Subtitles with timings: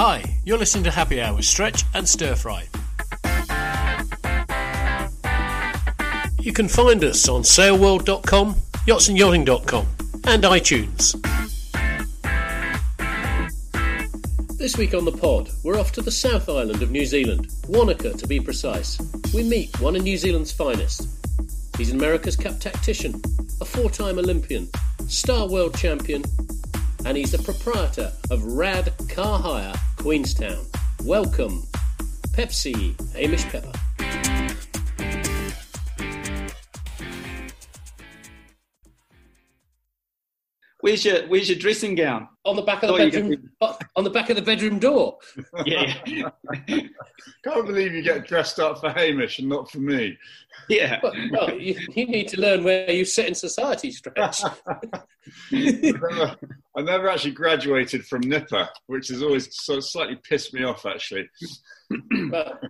[0.00, 2.68] Hi, you're listening to Happy Hour with Stretch and Stir Fry.
[6.38, 8.54] You can find us on sailworld.com,
[8.86, 9.86] yachtsandyachting.com,
[10.28, 11.20] and iTunes.
[14.56, 18.16] This week on the pod, we're off to the South Island of New Zealand, Wanaka
[18.18, 19.00] to be precise.
[19.34, 21.08] We meet one of New Zealand's finest.
[21.76, 23.20] He's an America's Cup tactician,
[23.60, 24.68] a four time Olympian,
[25.08, 26.22] star world champion,
[27.04, 30.64] and he's the proprietor of Rad Car Hire, Queenstown.
[31.04, 31.64] Welcome,
[32.32, 33.72] Pepsi, Hamish Pepper.
[40.88, 42.28] Where's your Where's your dressing gown?
[42.46, 43.50] On the back of the Thought you bedroom,
[43.96, 45.18] on the back of the bedroom door.
[45.66, 45.92] Yeah,
[47.44, 50.16] Can't believe you get dressed up for Hamish and not for me.
[50.70, 50.98] yeah.
[51.02, 54.42] Well, well, you, you need to learn where you sit in society, Stretch.
[54.42, 54.78] I
[55.52, 56.36] never,
[56.74, 60.86] I never actually graduated from Nipper, which has always sort of slightly pissed me off,
[60.86, 61.28] actually.
[62.30, 62.60] but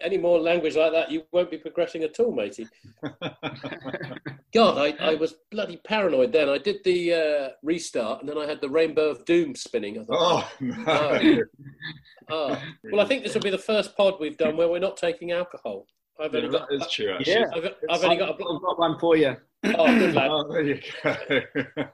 [0.00, 2.66] any more language like that, you won't be progressing at all, matey.
[4.52, 6.48] God, I, I was bloody paranoid then.
[6.48, 9.98] I did the uh, restart, and then I had the Rainbow of Doom spinning.
[9.98, 11.42] I thought, Oh, no.
[12.30, 12.62] oh.
[12.90, 15.32] well, I think this will be the first pod we've done where we're not taking
[15.32, 15.86] alcohol.
[16.20, 17.32] I've Yeah, only got, that is true, actually.
[17.32, 17.46] Yeah.
[17.54, 18.32] I've, I've only got a.
[18.32, 19.36] I've got one for you.
[19.62, 20.30] Oh, good lad.
[20.30, 21.16] Oh, there you go.
[21.76, 21.84] yeah,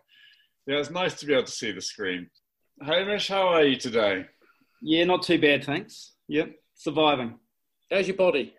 [0.78, 2.30] it's nice to be able to see the screen.
[2.80, 4.24] Hamish, how are you today?
[4.82, 6.12] Yeah, not too bad, thanks.
[6.28, 7.38] Yep, surviving.
[7.90, 8.54] How's your body?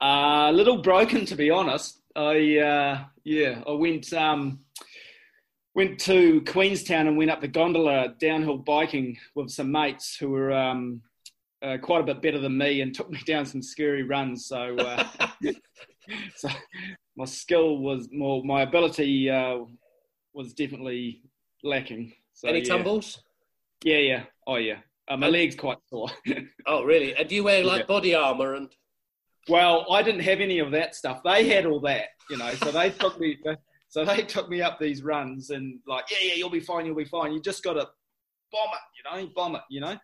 [0.00, 2.00] Uh, a little broken, to be honest.
[2.14, 4.60] I uh, yeah, I went um,
[5.74, 10.52] went to Queenstown and went up the gondola downhill biking with some mates who were
[10.52, 11.02] um,
[11.62, 14.46] uh, quite a bit better than me and took me down some scary runs.
[14.46, 15.04] So, uh,
[16.36, 16.48] so
[17.16, 19.58] my skill was more, my ability uh,
[20.32, 21.22] was definitely
[21.62, 22.12] lacking.
[22.32, 22.68] So, Any yeah.
[22.68, 23.22] tumbles?
[23.82, 24.24] Yeah, yeah.
[24.46, 24.78] Oh, yeah.
[25.08, 26.08] Uh, my leg's quite sore.
[26.66, 27.14] Oh, really?
[27.14, 27.86] And do you wear like Yeah.
[27.86, 28.68] body armour and?
[29.48, 31.22] Well, I didn't have any of that stuff.
[31.24, 32.50] They had all that, you know.
[32.54, 33.38] So they took me.
[33.90, 36.94] So they took me up these runs and like, yeah, yeah, you'll be fine, you'll
[36.94, 37.32] be fine.
[37.32, 37.88] You just got to
[38.52, 39.96] bomb it, you know, bomb it, you know.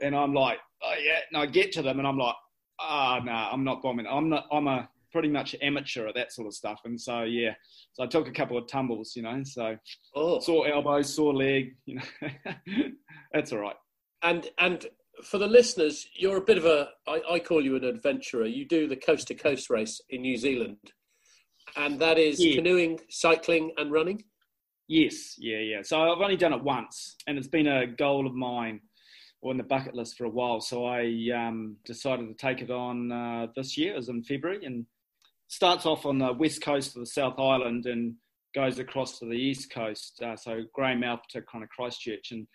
[0.00, 1.18] And I'm like, oh yeah.
[1.28, 2.36] And I get to them and I'm like,
[2.78, 4.06] ah, no, I'm not bombing.
[4.06, 4.46] I'm not.
[4.52, 6.78] I'm a pretty much amateur at that sort of stuff.
[6.84, 7.54] And so yeah,
[7.94, 9.42] so I took a couple of tumbles, you know.
[9.42, 9.76] So
[10.14, 12.28] Oh, sore elbow, sore leg, you know.
[13.32, 13.74] That's all right.
[14.22, 14.86] And and
[15.24, 16.90] for the listeners, you're a bit of a.
[17.06, 18.46] I, I call you an adventurer.
[18.46, 20.78] You do the coast to coast race in New Zealand,
[21.76, 22.56] and that is Yeah.
[22.56, 24.24] canoeing, cycling, and running.
[24.86, 25.82] Yes, yeah, yeah.
[25.82, 28.80] So I've only done it once, and it's been a goal of mine,
[29.42, 30.60] or in the bucket list for a while.
[30.60, 34.86] So I um, decided to take it on uh, this year, as in February, and
[35.48, 38.14] starts off on the west coast of the South Island and
[38.54, 42.46] goes across to the east coast, uh, so Greymouth to kind of Christchurch, and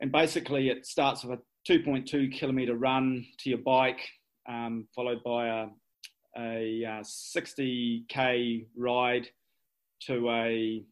[0.00, 4.00] and basically it starts with a 2.2 kilometre run to your bike,
[4.48, 5.66] um, followed by a
[6.36, 9.28] a uh, 60k ride
[10.00, 10.82] to a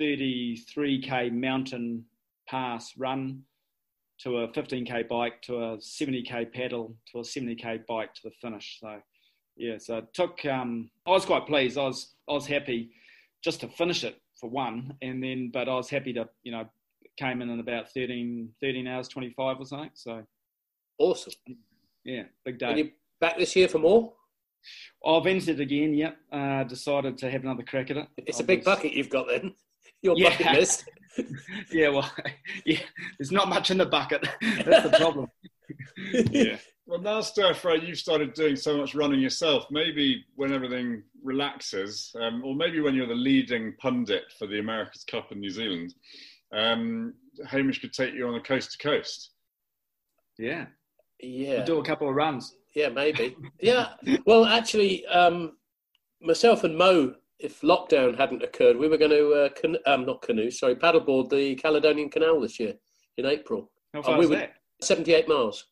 [0.00, 2.04] 33k mountain
[2.48, 3.42] pass run
[4.20, 8.78] to a 15k bike to a 70k pedal to a 70k bike to the finish.
[8.80, 9.00] So
[9.56, 10.44] yeah, so it took.
[10.46, 11.78] Um, I was quite pleased.
[11.78, 12.90] I was I was happy
[13.42, 16.66] just to finish it for one, and then but I was happy to you know
[17.18, 19.90] came in in about 13, 13 hours 25 or something.
[19.94, 20.22] So
[20.98, 21.32] Awesome.
[22.04, 22.82] yeah, big And day.
[22.82, 22.90] you
[23.20, 24.12] back this year for more?
[25.04, 25.94] I've entered again.
[25.94, 28.06] Yep, uh, decided to have another crack at it.
[28.18, 29.54] It's a big was- bucket you've got then.
[30.02, 30.30] Your Yeah.
[30.30, 30.88] bucket list.
[31.72, 32.10] yeah, well,
[32.66, 32.78] yeah,
[33.18, 34.26] there's not much in the bucket.
[34.64, 35.28] That's the problem.
[36.30, 36.56] yeah.
[36.86, 39.66] Well, now, Stir Fry, you've started doing so much running yourself.
[39.70, 45.04] Maybe when everything relaxes, um, or maybe when you're the leading pundit for the America's
[45.04, 45.94] Cup in New Zealand,
[46.52, 47.14] um,
[47.48, 49.30] Hamish could take you on a coast to coast.
[50.38, 50.66] Yeah.
[51.20, 51.56] Yeah.
[51.58, 52.54] We'll do a couple of runs.
[52.74, 53.36] Yeah, maybe.
[53.60, 53.90] Yeah.
[54.26, 55.52] Well, actually, um,
[56.20, 60.22] myself and Mo, if lockdown hadn't occurred, we were going to uh, can- um, not
[60.22, 62.74] canoe, sorry, paddleboard the Caledonian Canal this year
[63.18, 64.54] in April, How Oh, far we is would- that?
[64.80, 65.66] seventy-eight miles.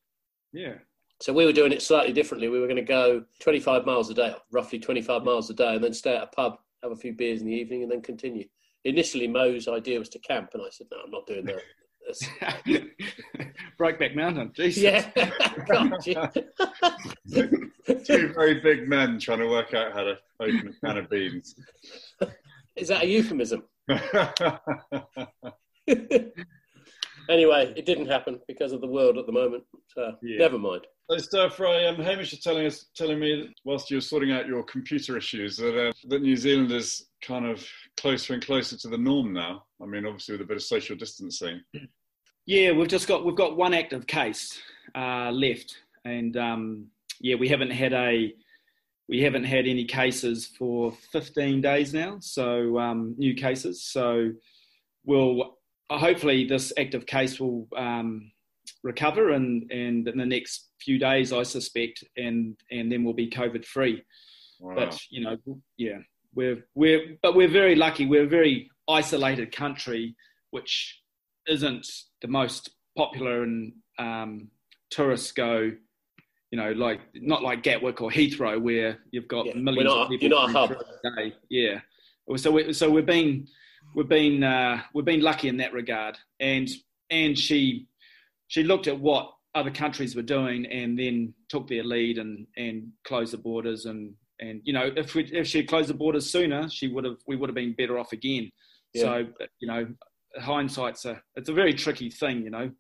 [0.53, 0.75] Yeah.
[1.21, 2.49] So we were doing it slightly differently.
[2.49, 5.83] We were going to go twenty-five miles a day, roughly twenty-five miles a day, and
[5.85, 8.47] then stay at a pub, have a few beers in the evening, and then continue.
[8.85, 11.63] Initially, Mo's idea was to camp, and I said, "No, I'm not doing that."
[12.07, 12.85] That's-
[13.79, 14.53] Brokeback Mountain.
[14.55, 14.83] Jesus.
[14.83, 15.11] yeah.
[15.69, 16.27] God, yeah.
[17.31, 21.55] Two very big men trying to work out how to open a can of beans.
[22.77, 23.65] Is that a euphemism?
[27.29, 29.65] anyway, it didn't happen because of the world at the moment.
[29.89, 30.39] So Yeah.
[30.39, 30.87] never mind.
[31.11, 34.47] So, Stir Fry, um, Hamish is telling us, telling me, whilst you were sorting out
[34.47, 38.89] your computer issues, that uh, that New Zealand is kind of closer and closer to
[38.89, 39.65] the norm now.
[39.83, 41.61] I mean, obviously with a bit of social distancing.
[42.47, 44.59] Yeah, we've just got we've got one active case
[44.95, 46.87] uh, left, and um,
[47.21, 48.33] yeah, we haven't had a
[49.09, 53.85] we haven't had any cases for 15 days now, so um, new cases.
[53.85, 54.31] So
[55.05, 55.59] we'll
[55.91, 58.31] hopefully this active case will um,
[58.83, 63.29] recover and, and in the next few days, I suspect, and and then we'll be
[63.29, 64.03] COVID free.
[64.61, 64.75] Wow.
[64.77, 65.37] But you know,
[65.77, 65.99] yeah,
[66.35, 68.07] we're we're but we're very lucky.
[68.07, 70.17] We're a very isolated country,
[70.51, 71.01] which
[71.47, 71.87] isn't
[72.23, 74.49] the most popular and um,
[74.91, 75.73] tourists go.
[76.51, 80.09] You know, like not like Gatwick or Heathrow, where you've got yeah, millions not, of
[80.09, 80.73] people you're not a hub.
[80.73, 81.35] a day.
[81.49, 81.81] Yeah,
[82.37, 83.47] so we, so we've been
[83.95, 86.69] we've been uh, we've been lucky in that regard, and
[87.11, 87.87] and she
[88.49, 92.89] she looked at what other countries were doing and then took their lead and and
[93.05, 96.31] closed the borders and and you know if we, if she had closed the borders
[96.31, 98.51] sooner, she would have we would have been better off again.
[98.95, 99.03] Yeah.
[99.03, 99.27] So
[99.61, 99.87] you know,
[100.39, 102.71] hindsight's a it's a very tricky thing, you know.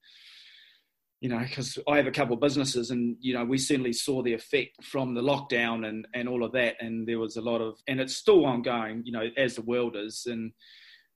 [1.21, 4.23] You know, because I have a couple of businesses, and you know, we certainly saw
[4.23, 7.61] the effect from the lockdown and and all of that, and there was a lot
[7.61, 10.53] of, and it's still ongoing, you know, as the world is, and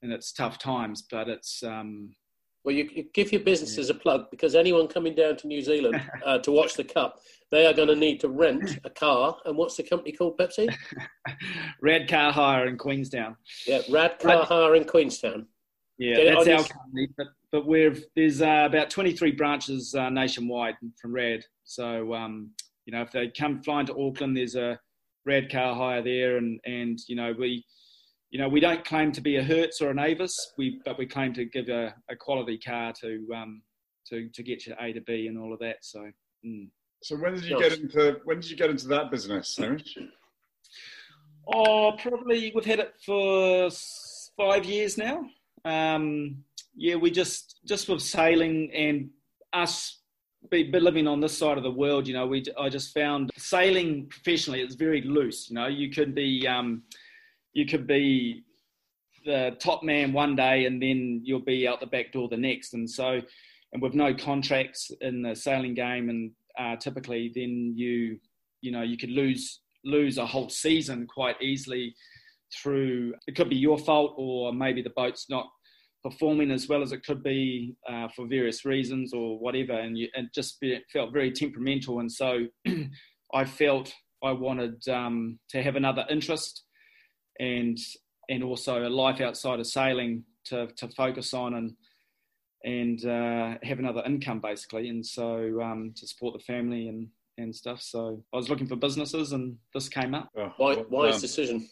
[0.03, 2.15] and it's tough times, but it's um,
[2.65, 6.01] well, you, you give your businesses a plug because anyone coming down to New Zealand
[6.25, 7.21] uh, to watch the Cup,
[7.51, 9.37] they are going to need to rent a car.
[9.45, 10.75] And what's the company called, Pepsi?
[11.83, 13.37] Rad Car Hire in Queenstown.
[13.67, 14.45] Yeah, Rad Car Rad...
[14.47, 15.47] Hire in Queenstown.
[15.99, 17.09] Yeah, that's our company.
[17.17, 21.45] But, but we've there's uh, about 23 branches uh, nationwide from Rad.
[21.65, 22.51] So um,
[22.87, 24.81] you know, if they come flying to Auckland, there's a
[25.25, 27.65] Rad Car Hire there, and and you know we
[28.35, 31.07] you know, we don't claim to be a Hertz or an Avis, we, but we
[31.07, 33.63] claim to give a, a quality car to, um,
[34.09, 35.77] to, to get you A to B and all of that.
[35.83, 36.11] So,
[36.45, 36.67] mm.
[37.01, 39.97] so when did you get into, when did you get into that business, Hamish?
[41.47, 43.71] Oh, probably we've had it for
[44.37, 45.27] five years now.
[45.65, 46.43] Um,
[46.75, 49.11] yeah, we just, just with sailing and
[49.53, 50.01] us
[50.51, 53.31] be, be living on this side of the world, you know, we, I just found
[53.37, 55.49] sailing professionally, it's very loose.
[55.49, 56.83] You know, you could be, um,
[57.55, 58.45] you could be
[59.25, 62.75] the top man one day and then you'll be out the back door the next.
[62.75, 63.21] And so,
[63.73, 68.19] and with no contracts in the sailing game, and uh, typically then you,
[68.61, 71.95] you know, you could lose lose a whole season quite easily
[72.55, 73.15] through.
[73.27, 75.47] It could be your fault, or maybe the boat's not
[76.03, 79.73] performing as well as it could be uh, for various reasons or whatever.
[79.73, 82.01] And you, it just be, felt very temperamental.
[82.01, 82.47] And so,
[83.35, 83.93] I felt
[84.23, 86.65] I wanted um, to have another interest
[87.41, 87.79] and
[88.29, 91.75] and also a life outside of sailing to to focus on and
[92.65, 97.55] and uh, have another income basically, and so um, to support the family and and
[97.55, 97.83] stuff.
[97.83, 100.31] So I was looking for businesses, and this came up.
[100.37, 101.69] Oh, wise, wise decision.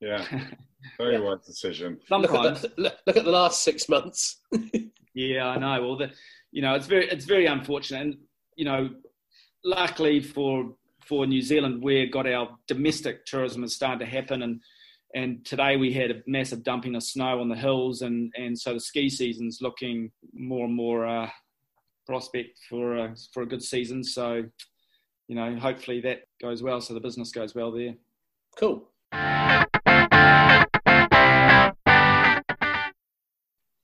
[0.00, 0.24] Yeah,
[0.98, 1.20] very yeah.
[1.20, 1.98] wise decision.
[2.06, 4.40] Sometimes look at, the, look at the last six months.
[5.14, 5.82] yeah, I know.
[5.82, 6.10] Well, the,
[6.52, 8.16] you know, it's very it's very unfortunate, and
[8.56, 8.90] you know,
[9.64, 10.74] luckily for
[11.06, 14.60] for New Zealand, we got our domestic tourism is starting to happen, and
[15.14, 18.74] and today we had a massive dumping of snow on the hills, and, and so
[18.74, 21.28] the ski season's looking more and more uh,
[22.06, 24.04] prospect for a, for a good season.
[24.04, 24.44] So,
[25.28, 27.94] you know, hopefully that goes well, so the business goes well there.
[28.58, 28.88] Cool.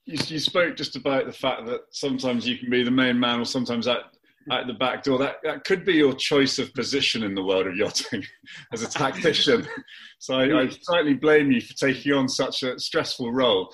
[0.08, 3.40] You, you spoke just about the fact that sometimes you can be the main man,
[3.40, 4.15] or sometimes that
[4.50, 5.18] at the back door.
[5.18, 8.24] That that could be your choice of position in the world of yachting
[8.72, 9.66] as a tactician.
[10.18, 13.72] so I, I, slightly blame you for taking on such a stressful role.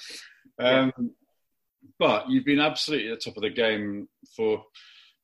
[0.59, 1.07] Um, yeah.
[1.99, 4.63] But you've been absolutely at the top of the game for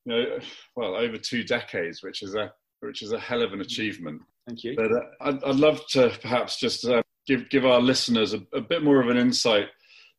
[0.05, 0.39] you know
[0.77, 4.23] well over two decades, which is a which is a hell of an achievement.
[4.47, 4.77] Thank you.
[4.77, 8.61] But uh, I'd, I'd, love to perhaps just uh, give give our listeners a, a
[8.61, 9.69] bit more of an insight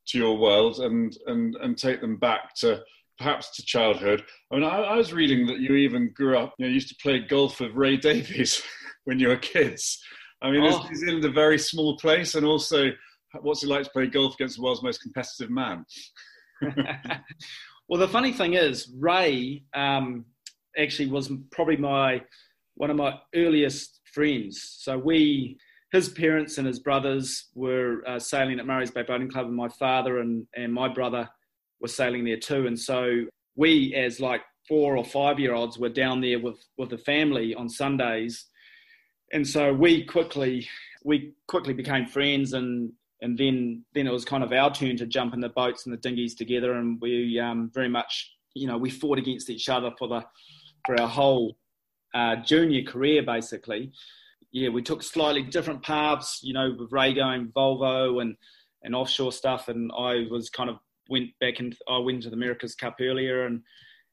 [0.07, 2.81] to your world and and and take them back to
[3.19, 4.23] perhaps to childhood.
[4.51, 6.95] I mean, I, I, was reading that you even grew up, you know, used to
[7.01, 8.63] play golf with Ray Davies
[9.03, 10.01] when you were kids.
[10.41, 10.87] I mean, oh.
[10.89, 12.35] is, is a very small place?
[12.35, 12.91] And also,
[13.41, 15.85] what's it like to play golf against the world's most competitive man?
[17.89, 20.25] well, the funny thing is, Ray um,
[20.77, 22.21] actually was probably my
[22.75, 24.77] one of my earliest friends.
[24.79, 25.57] So we,
[25.91, 29.67] his parents and his brothers were uh, sailing at Murray's Bay Boating Club, and my
[29.67, 31.29] father and, and my brother
[31.81, 32.67] was sailing there too.
[32.67, 36.89] And so we, as like four or five year olds, were down there with, with
[36.89, 38.45] the family on Sundays.
[39.33, 40.67] And so we quickly,
[41.03, 45.05] we quickly became friends and, and then, then it was kind of our turn to
[45.05, 46.73] jump in the boats and the dinghies together.
[46.73, 50.23] And we um, very much, you know, we fought against each other for the,
[50.85, 51.57] for our whole
[52.13, 53.91] uh, junior career, basically.
[54.51, 58.35] Yeah, we took slightly different paths, you know, with Ray going Volvo and,
[58.83, 59.67] and offshore stuff.
[59.67, 60.77] And I was kind of
[61.09, 63.61] went back and I went to the America's Cup earlier and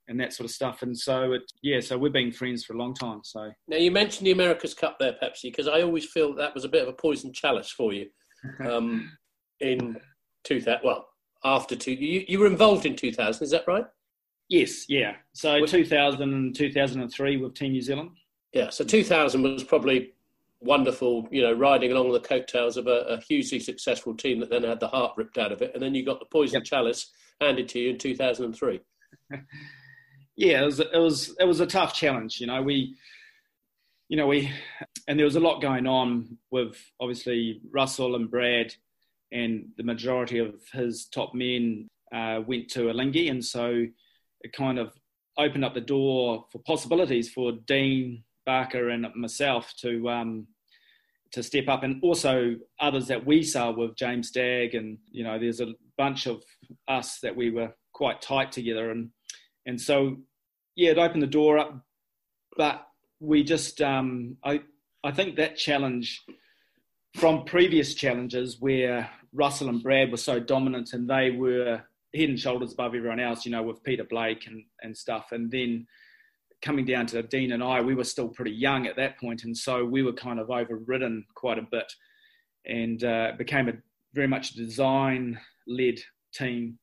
[0.09, 0.83] and that sort of stuff.
[0.83, 3.21] And so it, yeah, so we've been friends for a long time.
[3.25, 6.65] So now you mentioned the America's Cup there, Pepsi, because I always feel that was
[6.65, 8.07] a bit of a poison chalice for you
[8.65, 9.11] um,
[9.61, 9.97] in
[10.45, 10.81] 2000.
[10.85, 11.09] Well,
[11.45, 13.85] after two, you, you were involved in 2000, is that right?
[14.49, 15.17] Yes, yeah.
[15.33, 18.11] So what, 2000 2003 with Team New Zealand.
[18.53, 20.13] Yeah, so 2000 was probably
[20.61, 24.63] wonderful, you know, riding along the coattails of a, a, hugely successful team that then
[24.63, 26.65] had the heart ripped out of it, and then you got the poison yep.
[26.65, 27.11] chalice
[27.41, 28.81] handed to you in 2003.
[30.37, 32.41] yeah, it was it was it was a tough challenge.
[32.41, 32.97] You know, we,
[34.09, 34.51] you know, we,
[35.09, 38.75] and there was a lot going on with obviously Russell and Brad,
[39.33, 43.87] and the majority of his top men uh, went to Alinghi, and so
[44.41, 44.93] it kind of
[45.39, 50.47] opened up the door for possibilities for Dean Barker and myself to um,
[51.33, 55.39] to step up, and also others that we saw with James Dagge, and you know,
[55.39, 56.43] there's a bunch of
[56.89, 59.11] us that we were quite tight together, and
[59.67, 60.17] and so
[60.77, 61.85] yeah, it opened the door up,
[62.57, 62.87] but
[63.21, 64.63] we just um, I
[65.05, 66.25] I think that challenge
[67.17, 71.83] from previous challenges where Russell and Brad were so dominant and they were
[72.15, 75.33] head and shoulders above everyone else, you know, with Peter Blake and, and stuff.
[75.33, 75.87] And then
[76.63, 79.57] coming down to Dean and I, we were still pretty young at that point, and
[79.57, 81.91] so we were kind of overridden quite a bit,
[82.67, 83.75] and uh, became a
[84.15, 85.99] very much design-led
[86.35, 86.79] team.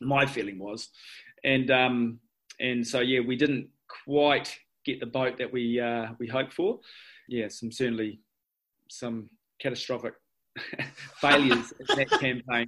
[0.00, 0.90] My feeling was,
[1.44, 2.20] and um,
[2.60, 3.68] and so yeah, we didn't
[4.04, 6.80] quite get the boat that we uh, we hoped for.
[7.28, 8.20] Yeah, some certainly
[8.88, 10.14] some catastrophic
[11.20, 12.66] failures in that campaign.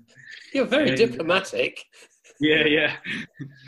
[0.53, 1.85] You're very and, diplomatic.
[2.41, 2.97] Yeah, yeah.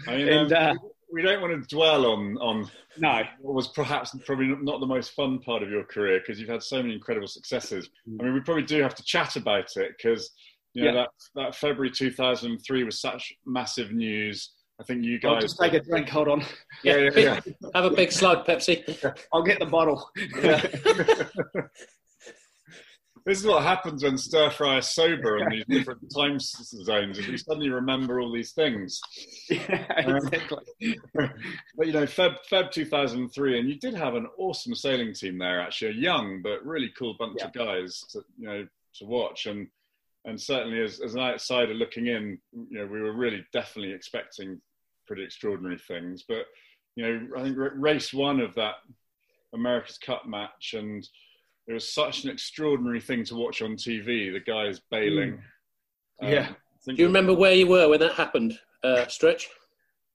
[0.06, 3.68] I mean, and, um, uh, we don't want to dwell on on no what was
[3.68, 6.94] perhaps probably not the most fun part of your career because you've had so many
[6.94, 7.88] incredible successes.
[8.08, 8.20] Mm.
[8.20, 10.30] I mean, we probably do have to chat about it because
[10.74, 10.96] you know yeah.
[10.96, 14.52] that that February 2003 was such massive news.
[14.80, 15.34] I think you guys.
[15.34, 16.08] I'll just take a drink.
[16.08, 16.44] Hold on.
[16.82, 17.40] Yeah, yeah, yeah.
[17.74, 19.14] Have a big slug, Pepsi.
[19.32, 20.10] I'll get the bottle.
[23.26, 27.18] This is what happens when stir fry is sober in these different time zones.
[27.18, 29.00] Is we suddenly remember all these things.
[29.50, 30.98] Yeah, um, exactly.
[31.18, 31.30] Um,
[31.76, 35.60] but you know, Feb Feb 2003, and you did have an awesome sailing team there.
[35.60, 37.46] Actually, a young but really cool bunch yeah.
[37.46, 38.66] of guys to you know
[38.98, 39.66] to watch, and
[40.24, 44.60] and certainly as as an outsider looking in, you know, we were really definitely expecting
[45.06, 46.24] pretty extraordinary things.
[46.26, 46.46] But
[46.94, 48.74] you know, I think race one of that
[49.52, 51.06] America's Cup match and
[51.66, 54.32] it was such an extraordinary thing to watch on TV.
[54.32, 55.40] The guys bailing.
[56.22, 56.32] Mm.
[56.32, 56.48] Yeah.
[56.48, 59.48] Um, Do you remember where you were when that happened, uh, Stretch?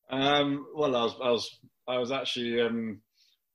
[0.09, 2.61] Um, well, I was, I was, I was actually.
[2.61, 3.01] Um,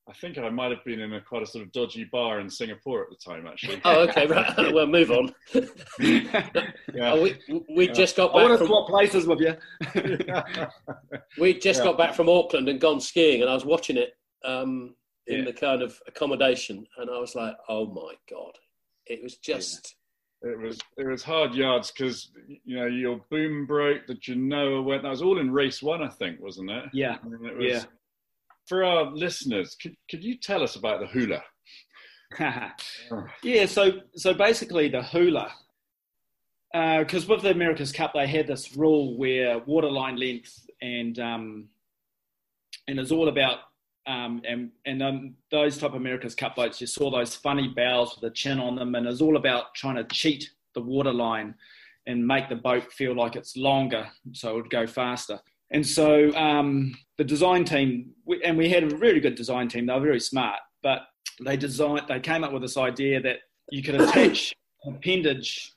[0.09, 2.49] I think I might have been in a quite a sort of dodgy bar in
[2.49, 3.79] Singapore at the time, actually.
[3.85, 4.25] oh, okay.
[4.25, 4.57] Right.
[4.73, 5.33] well, move on.
[5.99, 6.49] yeah.
[7.01, 7.37] Oh, we
[7.69, 7.93] we yeah.
[7.93, 9.55] just got back I want to from swap places with you.
[11.39, 11.85] we just yeah.
[11.85, 14.95] got back from Auckland and gone skiing, and I was watching it um,
[15.27, 15.45] in yeah.
[15.45, 18.57] the kind of accommodation, and I was like, oh my god,
[19.05, 19.95] it was just.
[20.43, 22.31] It was it was hard yards because
[22.65, 25.03] you know your boom broke, the Genoa went.
[25.03, 26.85] That was all in race one, I think, wasn't it?
[26.93, 27.17] Yeah.
[27.23, 27.83] I mean, it was, yeah.
[28.65, 31.43] For our listeners, could could you tell us about the hula?
[33.43, 33.65] yeah.
[33.67, 35.51] So so basically the hula,
[36.73, 41.67] because uh, with the America's Cup they had this rule where waterline length and um,
[42.87, 43.59] and it's all about
[44.07, 48.15] um, and and um, those type of America's Cup boats, you saw those funny bows
[48.15, 51.55] with a chin on them, and it's all about trying to cheat the waterline
[52.07, 55.39] and make the boat feel like it's longer, so it would go faster.
[55.69, 58.11] And so um, the design team,
[58.43, 59.85] and we had a really good design team.
[59.85, 61.03] They were very smart, but
[61.45, 63.37] they designed, they came up with this idea that
[63.69, 64.53] you could attach
[64.83, 65.71] an appendage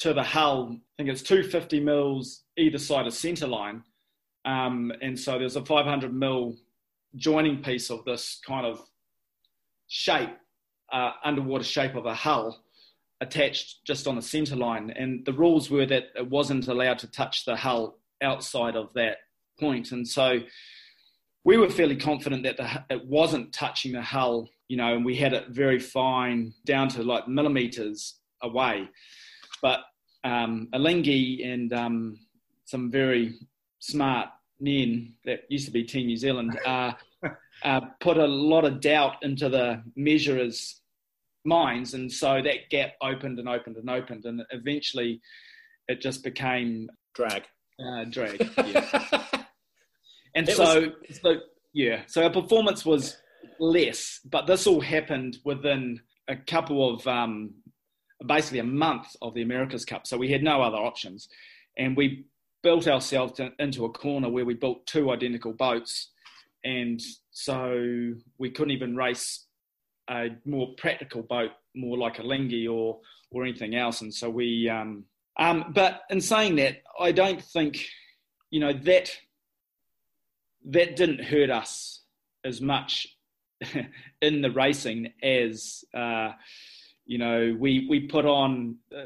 [0.00, 0.72] to the hull.
[0.72, 3.84] I think it's 250 mils either side of centre line,
[4.44, 6.56] um, and so there's a 500 mil
[7.16, 8.80] joining piece of this kind of
[9.88, 10.30] shape,
[10.92, 12.64] uh, underwater shape of a hull
[13.20, 14.90] attached just on the center line.
[14.90, 19.18] And the rules were that it wasn't allowed to touch the hull outside of that
[19.58, 19.92] point.
[19.92, 20.40] And so
[21.44, 25.16] we were fairly confident that the, it wasn't touching the hull, you know, and we
[25.16, 28.88] had it very fine down to like millimeters away.
[29.62, 29.80] But
[30.24, 32.18] um, Alinghi and um,
[32.64, 33.34] some very
[33.78, 34.28] smart
[34.60, 36.92] men that used to be Team New Zealand uh,
[37.64, 40.80] uh, put a lot of doubt into the measurers'
[41.44, 45.20] minds, and so that gap opened and opened and opened, and eventually
[45.88, 47.42] it just became drag.
[47.80, 49.22] Uh, drag, yeah.
[50.34, 51.20] and so, was...
[51.20, 51.36] so
[51.72, 53.16] yeah, so our performance was
[53.60, 57.54] less, but this all happened within a couple of um,
[58.26, 61.28] basically a month of the America's Cup, so we had no other options,
[61.76, 62.26] and we
[62.62, 66.10] built ourselves to, into a corner where we built two identical boats,
[66.64, 67.00] and
[67.30, 69.46] so we couldn't even race
[70.10, 72.98] a more practical boat, more like Alinghi or
[73.30, 74.00] or anything else.
[74.00, 75.04] And so we, um,
[75.38, 77.84] um, but in saying that, I don't think,
[78.50, 79.10] you know, that
[80.64, 82.02] that didn't hurt us
[82.44, 83.06] as much
[84.22, 86.30] in the racing as uh,
[87.06, 89.04] you know we we put on uh,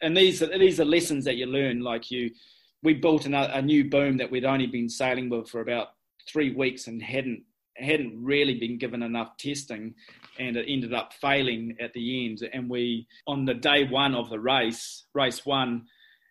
[0.00, 2.30] and these are, these are lessons that you learn like you
[2.82, 5.88] we built a, a new boom that we'd only been sailing with for about
[6.28, 7.42] three weeks and hadn't
[7.76, 9.94] hadn't really been given enough testing
[10.38, 12.42] and it ended up failing at the end.
[12.52, 15.86] And we on the day one of the race race one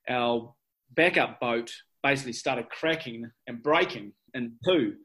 [0.10, 0.54] our
[0.94, 1.72] backup boat
[2.04, 4.96] basically started cracking and breaking in two.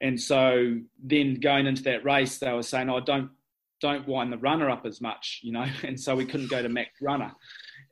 [0.00, 3.30] And so then going into that race they were saying oh don't
[3.80, 5.66] don't wind the runner up as much you know?
[5.84, 7.32] And so we couldn't go to max runner.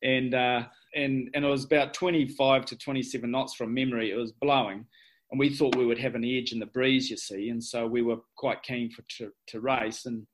[0.02, 0.64] And uh,
[0.96, 4.86] and and it was about 25 to 27 knots from memory it was blowing
[5.30, 7.86] and we thought we would have an edge in the breeze, you see, and so
[7.86, 10.26] we were quite keen for to, to race, and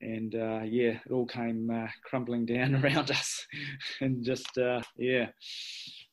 [0.00, 3.46] and uh, yeah, it all came uh, crumbling down around us,
[4.00, 5.26] and just uh, yeah,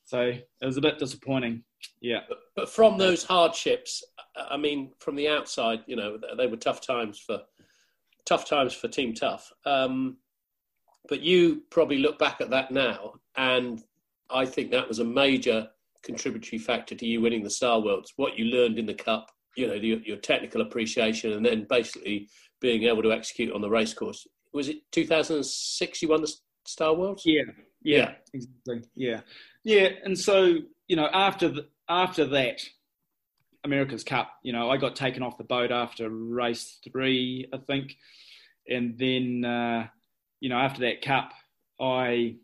[0.03, 1.63] so it was a bit disappointing.
[2.01, 4.03] Yeah, but, but, from those hardships,
[4.38, 7.42] I mean, from the outside, you know, they were tough times for
[8.25, 9.51] tough times for Team Tough.
[9.65, 10.18] Um,
[11.10, 13.84] but you probably look back at that now, and
[14.30, 15.68] I think that was a major
[16.04, 18.13] contributory factor to you winning the Star Worlds?
[18.18, 22.30] What you learned in the Cup, you know, the, your technical appreciation, and then basically
[22.60, 24.28] being able to execute on the racecourse.
[24.54, 26.34] Was it 2006 you won the
[26.66, 27.24] Star Worlds?
[27.25, 27.44] Yeah,
[27.82, 28.82] yeah, yeah, exactly.
[28.96, 29.22] Yeah,
[29.63, 29.90] yeah.
[30.04, 32.62] And so you know, after the, after that,
[33.63, 37.98] America's Cup, you know, I got taken off the boat after race three, I think,
[38.68, 39.88] and then uh,
[40.40, 41.32] you know, after that Cup,
[41.80, 42.36] I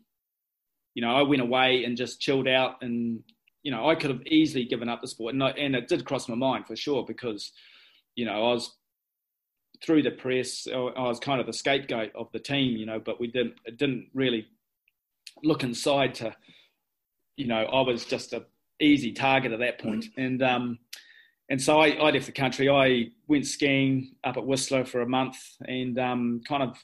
[0.94, 3.22] you know, I went away and just chilled out and
[3.62, 6.04] you know, I could have easily given up the sport, and, I, and it did
[6.04, 7.52] cross my mind for sure because,
[8.14, 8.74] you know, I was
[9.84, 13.20] through the press, I was kind of the scapegoat of the team, you know, but
[13.20, 14.46] we didn't, it didn't really
[15.42, 16.34] look inside to,
[17.36, 18.44] you know, I was just a
[18.80, 20.04] easy target at that point.
[20.04, 20.20] Mm-hmm.
[20.20, 20.78] and um,
[21.48, 22.68] and so I, I, left the country.
[22.68, 26.76] I went skiing up at Whistler for a month, and um, kind of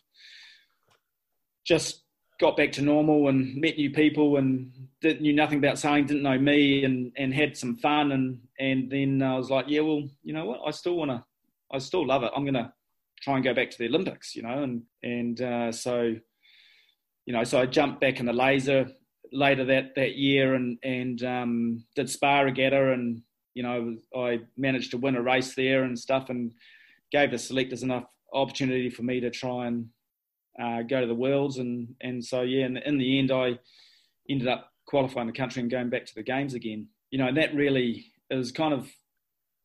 [1.64, 2.02] just
[2.38, 4.70] got back to normal and met new people and
[5.00, 8.12] did, knew nothing about sailing, didn't know me, and and had some fun.
[8.12, 10.60] And and then I was like, yeah, well, you know what?
[10.66, 11.24] I still want to,
[11.72, 12.32] I still love it.
[12.36, 12.72] I'm gonna
[13.20, 14.62] try and go back to the Olympics, you know.
[14.62, 16.14] And and uh, so,
[17.24, 18.88] you know, so I jumped back in the laser
[19.32, 23.22] later that that year and and um, did Spa Regatta, and
[23.54, 26.52] you know, I managed to win a race there and stuff, and
[27.12, 29.88] gave the selectors enough opportunity for me to try and
[30.60, 31.58] uh, go to the worlds.
[31.58, 33.58] And and so yeah in, in the end I
[34.28, 36.88] ended up qualifying the country and going back to the games again.
[37.10, 38.88] You know and that really is kind of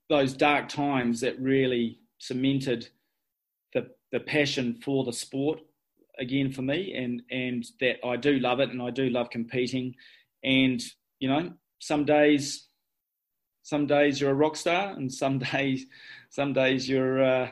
[0.10, 2.90] those dark times that really cemented
[3.74, 5.60] the the passion for the sport
[6.20, 6.94] again for me.
[6.96, 9.96] And and that I do love it and I do love competing.
[10.44, 10.82] And
[11.20, 12.68] you know some days
[13.64, 15.86] some days you're a rock star and some days
[16.30, 17.50] some days you're uh,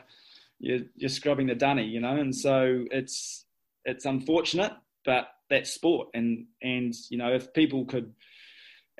[0.60, 3.46] you're, you're scrubbing the dunny, you know, and so it's
[3.84, 4.72] it's unfortunate,
[5.04, 8.12] but that's sport, and and you know if people could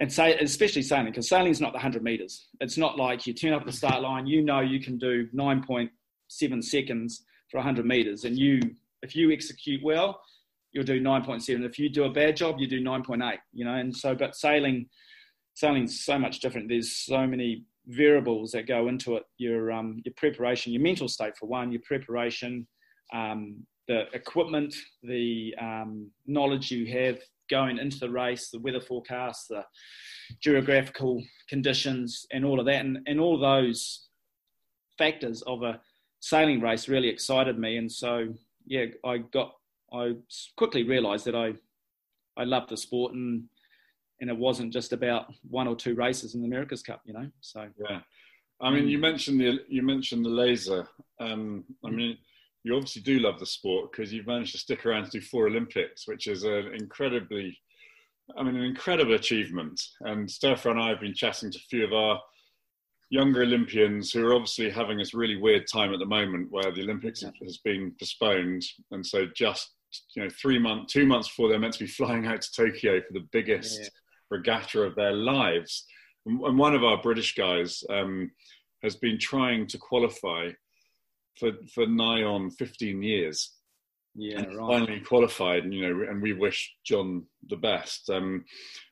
[0.01, 2.49] and say especially sailing because sailing is not the 100 meters.
[2.61, 6.65] It's not like you turn up the start line you know you can do 9.7
[6.65, 8.25] seconds for 100 meters.
[8.25, 8.61] And you
[9.03, 10.21] if you execute well
[10.73, 13.75] you'll do 9.7 if you do a bad job you do 9.8 you know?
[13.75, 14.89] And so but sailing
[15.55, 16.69] sailing's so much different.
[16.69, 21.37] There's so many variables that go into it your um, your preparation your mental state
[21.37, 22.67] for one your preparation
[23.13, 23.57] um,
[23.89, 29.65] the equipment the um, knowledge you have going into the race the weather forecast the
[30.41, 32.85] geographical conditions and all of that.
[32.85, 34.07] And, and all those
[34.97, 35.81] factors of a
[36.21, 37.79] sailing race really excited me.
[37.79, 38.29] And so
[38.67, 39.53] yeah i got
[39.93, 40.13] i
[40.57, 41.53] quickly realized that i
[42.41, 43.45] i love the sport and
[44.21, 47.29] and it wasn't just about one or two races in the America's Cup, you know.
[47.41, 48.01] So yeah,
[48.61, 50.87] I mean, you mentioned the you mentioned the laser.
[51.19, 51.95] Um, I mm.
[51.95, 52.19] mean,
[52.63, 55.47] you obviously do love the sport because you've managed to stick around to do four
[55.47, 57.59] Olympics, which is an incredibly,
[58.37, 59.81] I mean, an incredible achievement.
[60.01, 62.21] And Steph and I have been chatting to a few of our
[63.09, 66.83] younger Olympians who are obviously having this really weird time at the moment where the
[66.83, 67.31] Olympics yeah.
[67.43, 69.71] has been postponed, and so just
[70.15, 73.01] you know three months, two months before they're meant to be flying out to Tokyo
[73.01, 73.81] for the biggest.
[73.81, 73.89] Yeah
[74.31, 75.87] regatta of their lives.
[76.27, 78.31] And one of our British guys um,
[78.83, 80.51] has been trying to qualify
[81.39, 83.53] for, for nigh on 15 years.
[84.15, 84.57] Yeah, right.
[84.57, 88.45] Finally qualified, you know, and we wish John the best um,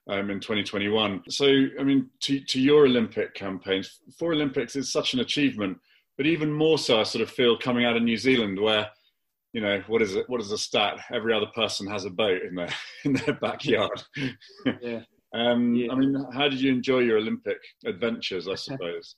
[0.09, 1.23] um, in 2021.
[1.29, 1.47] So,
[1.79, 5.77] I mean, to, to your Olympic campaigns, four Olympics is such an achievement,
[6.17, 8.89] but even more so, I sort of feel coming out of New Zealand where
[9.53, 12.43] you know what is it what is the stat every other person has a boat
[12.43, 12.69] in their
[13.05, 14.03] in their backyard
[14.81, 15.01] yeah
[15.35, 15.93] um, yeah.
[15.93, 18.49] I mean, how did you enjoy your Olympic adventures?
[18.49, 19.17] I suppose.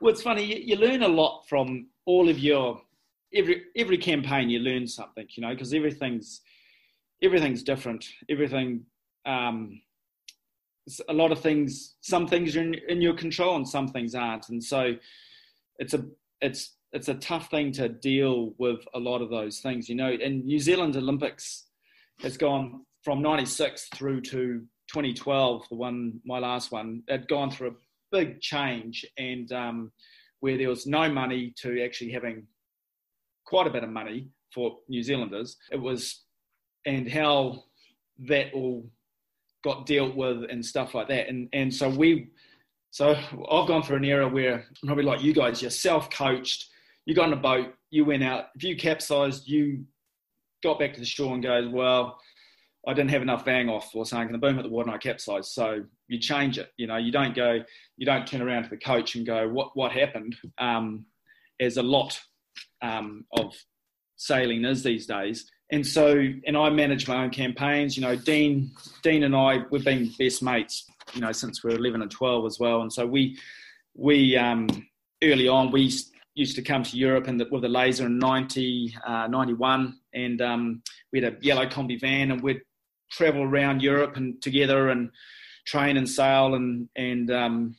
[0.00, 0.44] well, it's funny.
[0.44, 2.80] You, you, learn a lot from all of your
[3.34, 4.48] every every campaign.
[4.48, 6.40] You learn something, you know, because everything's
[7.22, 8.06] everything's different.
[8.30, 8.84] Everything,
[9.26, 9.80] um,
[11.08, 11.96] a lot of things.
[12.00, 14.48] Some things are in, in your control, and some things aren't.
[14.48, 14.94] And so,
[15.78, 16.06] it's a
[16.40, 20.08] it's it's a tough thing to deal with a lot of those things, you know.
[20.10, 21.64] And New Zealand Olympics
[22.20, 27.68] has gone from 96 through to 2012, the one, my last one, had gone through
[27.68, 27.74] a
[28.12, 29.92] big change and um,
[30.40, 32.46] where there was no money to actually having
[33.44, 35.56] quite a bit of money for New Zealanders.
[35.70, 36.22] It was,
[36.86, 37.64] and how
[38.28, 38.88] that all
[39.64, 41.28] got dealt with and stuff like that.
[41.28, 42.28] And, and so we,
[42.90, 46.66] so I've gone through an era where probably like you guys, you're self-coached,
[47.04, 49.84] you got on a boat, you went out, if you capsized, you
[50.62, 52.18] got back to the shore and goes, well,
[52.86, 54.94] I didn't have enough bang off or something, and the boom at the water and
[54.94, 55.50] I capsized.
[55.50, 56.70] So you change it.
[56.76, 57.60] You know, you don't go,
[57.96, 60.36] you don't turn around to the coach and go, what what happened?
[60.58, 61.06] Um,
[61.58, 62.20] as a lot
[62.82, 63.54] um, of
[64.16, 65.50] sailing is these days.
[65.72, 67.96] And so, and I manage my own campaigns.
[67.96, 68.70] You know, Dean,
[69.02, 70.86] Dean and I, we've been best mates.
[71.14, 72.82] You know, since we are 11 and 12 as well.
[72.82, 73.38] And so we,
[73.94, 74.68] we um,
[75.22, 75.90] early on we
[76.34, 80.82] used to come to Europe and with the laser in 90, uh, 91, and um,
[81.12, 82.60] we had a yellow combi van, and we'd
[83.10, 85.10] travel around Europe and together and
[85.66, 87.76] train and sail and and um,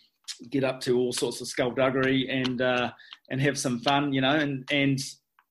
[0.49, 2.91] get up to all sorts of skullduggery and uh,
[3.29, 4.35] and have some fun, you know.
[4.35, 4.99] And and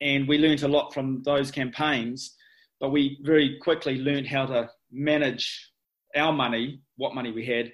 [0.01, 2.35] and we learned a lot from those campaigns,
[2.81, 5.71] but we very quickly learned how to manage
[6.15, 7.73] our money, what money we had,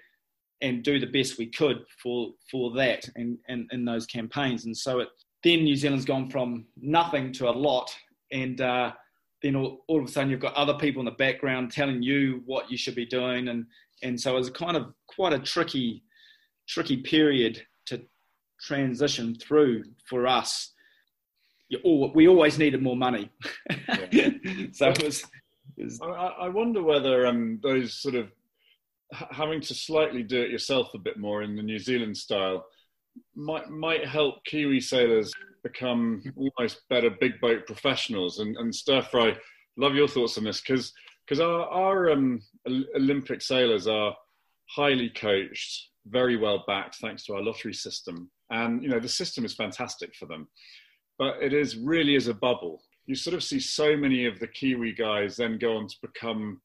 [0.61, 4.65] and do the best we could for for that and in, in, in those campaigns.
[4.65, 5.09] And so it
[5.45, 7.95] then New Zealand's gone from nothing to a lot,
[8.31, 8.93] and uh,
[9.43, 12.43] then all, all, of a sudden you've got other people in the background telling you
[12.47, 13.49] what you should be doing.
[13.49, 13.67] And
[14.03, 16.03] and so it was kind of quite a tricky
[16.69, 18.03] tricky period to
[18.61, 20.73] transition through for us.
[21.85, 23.31] All, we always needed more money.
[24.13, 24.31] Yeah.
[24.73, 25.25] so it was,
[25.79, 26.01] it was...
[26.03, 28.31] I, I, wonder whether um, those sort of
[29.31, 32.65] having to slightly do it yourself a bit more in the new zealand style
[33.35, 38.39] might might help kiwi sailors become almost better big boat professionals.
[38.39, 39.37] And, and Stir Fry,
[39.77, 40.93] love your thoughts on this because
[41.27, 42.41] because our, our um,
[42.97, 44.15] Olympic sailors are
[44.69, 48.31] highly coached, very well backed, thanks to our lottery system.
[48.51, 50.49] And you know the system is fantastic for them,
[51.19, 52.83] but it is really is a bubble.
[53.07, 56.61] You sort of see so many of the Kiwi guys then go on to become,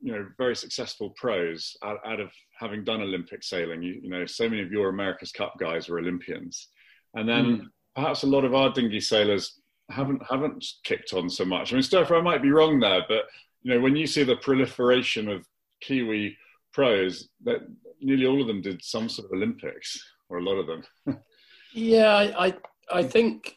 [0.00, 3.80] you know, very successful pros out, out of having done Olympic sailing.
[3.82, 6.68] You, you, know, so many of your America's Cup guys were Olympians,
[7.14, 7.66] and then mm
[7.98, 11.72] perhaps a lot of our dinghy sailors haven't haven't kicked on so much.
[11.72, 13.24] I mean, Steph, I might be wrong there, but
[13.62, 15.44] you know, when you see the proliferation of
[15.80, 16.36] Kiwi
[16.72, 17.60] pros, that
[18.00, 21.18] nearly all of them did some sort of Olympics, or a lot of them.
[21.74, 22.54] yeah, I, I,
[22.92, 23.56] I think.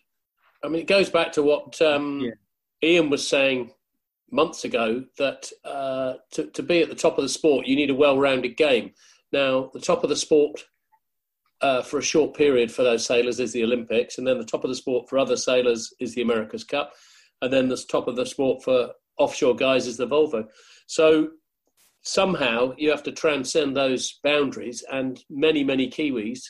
[0.64, 2.32] I mean, it goes back to what um, yeah.
[2.90, 3.72] Ian was saying
[4.32, 7.90] months ago that uh, to, to be at the top of the sport, you need
[7.90, 8.92] a well-rounded game.
[9.32, 10.64] Now, the top of the sport
[11.62, 14.64] uh, for a short period for those sailors is the Olympics, and then the top
[14.64, 16.94] of the sport for other sailors is the America's Cup,
[17.42, 20.48] and then the top of the sport for offshore guys is the Volvo.
[20.88, 21.30] So
[22.04, 26.42] somehow you have to transcend those boundaries, and many, many Kiwis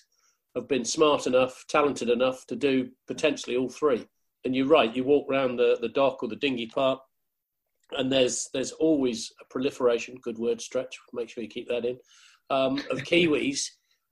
[0.56, 4.06] have been smart enough, talented enough to do potentially all three.
[4.44, 7.00] And you're right, you walk around the, the dock or the dinghy park,
[7.92, 11.98] and there's there's always a proliferation, good word stretch, make sure you keep that in,
[12.50, 13.68] um, of Kiwis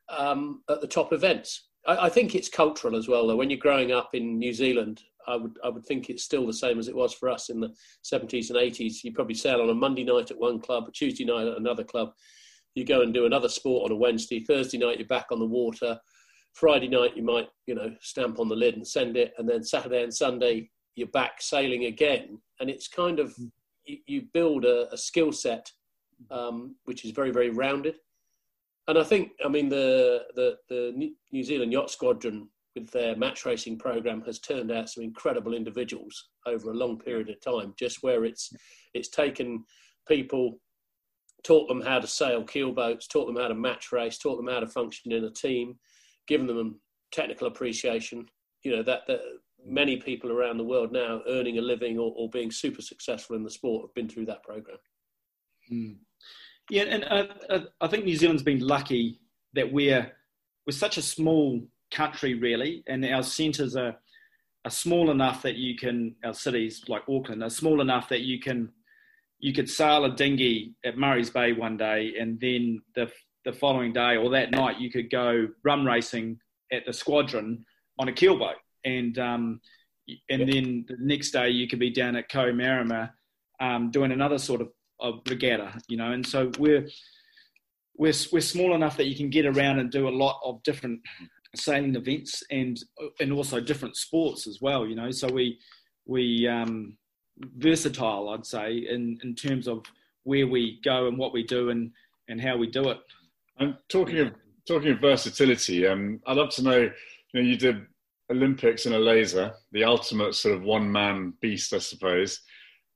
[0.09, 1.69] um, at the top events.
[1.87, 3.35] I, I, think it's cultural as well, though.
[3.35, 6.53] When you're growing up in New Zealand, I would I would think it's still the
[6.53, 9.03] same as it was for us in the 70s and 80s.
[9.03, 11.83] You probably sail on a Monday night at one club, a Tuesday night at another
[11.83, 12.11] club.
[12.75, 14.39] You go and do another sport on a Wednesday.
[14.39, 15.99] Thursday night, you're back on the water.
[16.53, 19.63] Friday night, you might you know stamp on the lid and send it, and then
[19.63, 22.39] Saturday and Sunday, you're back sailing again.
[22.59, 23.33] And it's kind of
[23.85, 25.71] you, you build a, a skill set
[26.31, 27.95] um, which is very very rounded
[28.89, 33.45] and I think, I mean, the, the, the New Zealand Yacht Squadron with their match
[33.45, 37.75] racing program has turned out some incredible individuals over a long period of time.
[37.77, 38.51] Just where it's
[38.95, 39.63] it's taken
[40.07, 40.59] people,
[41.43, 44.59] taught them how to sail keelboats, taught them how to match race, taught them how
[44.59, 45.77] to function in a team,
[46.27, 48.25] given them technical appreciation.
[48.63, 49.21] You know that, that
[49.63, 53.43] many people around the world now earning a living or, or being super successful in
[53.43, 54.77] the sport have been through that program.
[55.71, 55.97] Mm.
[56.69, 59.19] Yeah, and uh, uh, I think New Zealand's been lucky
[59.53, 60.11] that we're
[60.65, 63.95] we're such a small country, really, and our centres are
[64.65, 66.15] are small enough that you can.
[66.23, 68.69] Our cities like Auckland are small enough that you can
[69.39, 73.11] you could sail a dinghy at Murray's Bay one day, and then the
[73.45, 76.39] the following day or that night you could go rum racing
[76.71, 77.65] at the squadron
[77.97, 79.59] on a keelboat, and um,
[80.29, 83.11] and then the next day you could be down at Kohimarama
[83.59, 86.11] um, doing another sort of, of regatta, you know.
[86.11, 86.87] And so we're
[87.97, 91.01] we're we're small enough that you can get around and do a lot of different
[91.55, 92.79] sailing events and
[93.19, 95.11] and also different sports as well, you know.
[95.11, 95.59] So we
[96.05, 96.97] we um,
[97.57, 99.85] versatile, I'd say, in in terms of
[100.23, 101.91] where we go and what we do and
[102.27, 102.99] and how we do it.
[103.57, 104.33] And talking of
[104.67, 106.91] talking of versatility, um, I'd love to know.
[107.33, 107.85] You know, you did
[108.31, 112.41] Olympics in a laser, the ultimate sort of one man beast, I suppose,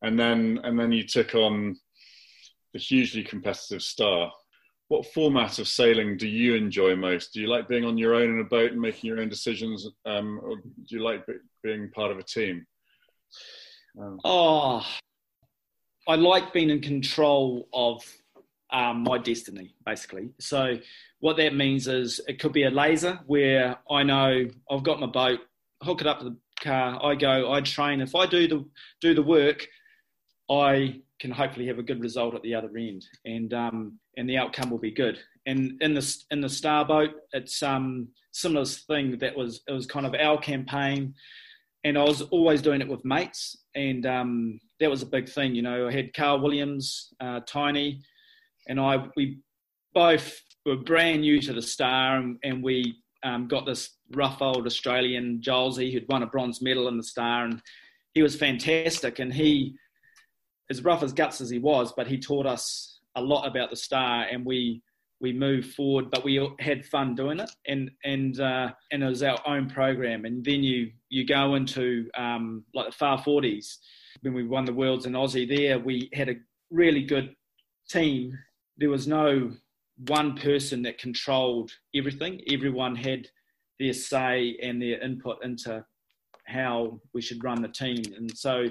[0.02, 1.76] and then and then you took on
[2.74, 4.32] the hugely competitive star.
[4.90, 7.34] What format of sailing do you enjoy most?
[7.34, 9.88] Do you like being on your own in a boat and making your own decisions,
[10.06, 11.26] um, or do you like
[11.64, 12.66] being part of a team?
[14.00, 14.86] Um, oh,
[16.08, 18.04] I like being in control of
[18.72, 20.30] um, my destiny, basically.
[20.40, 20.80] So
[21.20, 25.08] what that means is it could be a laser where I know I've got my
[25.08, 25.40] boat,
[25.82, 28.02] hook it up to the car, I go, I train.
[28.02, 28.66] If I do the
[29.00, 29.68] do the work,
[30.50, 34.38] I can hopefully have a good result at the other end, and um, and the
[34.38, 35.18] outcome will be good.
[35.46, 40.06] And in the in the starboat, it's um similar thing that was it was kind
[40.06, 41.14] of our campaign,
[41.86, 45.56] and I was always doing it with mates, and um, that was a big thing.
[45.56, 48.02] You know, I had Carl Williams, uh, Tiny,
[48.68, 49.40] and I we
[49.94, 54.68] both were brand new to the star, and, and we um, got this rough old
[54.68, 57.62] Australian Gilesy who'd won a bronze medal in the star, and
[58.14, 59.20] he was fantastic.
[59.20, 59.78] And he,
[60.78, 63.76] as rough as guts as he was, but he taught us a lot about the
[63.76, 64.82] star, and we
[65.20, 69.24] we moved forward, but we had fun doing it, and and uh, and it was
[69.24, 70.26] our own program.
[70.26, 73.80] And then you you go into um, like the Farr forties
[74.22, 75.48] when we won the worlds in Aussie.
[75.48, 76.36] There we had a
[76.70, 77.36] really good
[77.90, 78.38] team
[78.78, 79.52] there was no
[80.08, 82.42] one person that controlled everything.
[82.50, 83.28] Everyone had
[83.80, 85.86] their say and their input into
[86.46, 88.04] how we should run the team.
[88.18, 88.66] And so,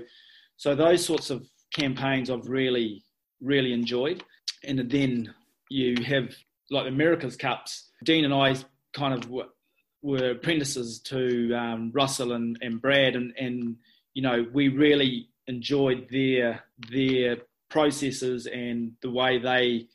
[0.56, 3.04] so those sorts of campaigns I've really,
[3.40, 4.22] really enjoyed.
[4.64, 5.34] And then
[5.68, 6.34] you have
[6.70, 7.90] like America's Cups.
[8.04, 8.56] Dean and I
[8.92, 13.76] kind of were, apprentices to um, Russell and, and Brad, and, and
[14.14, 17.36] you know we really enjoyed their their
[17.70, 19.86] processes and the way they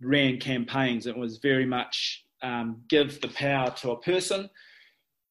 [0.00, 1.06] ran campaigns.
[1.06, 4.50] It was very much um, give the power to a person,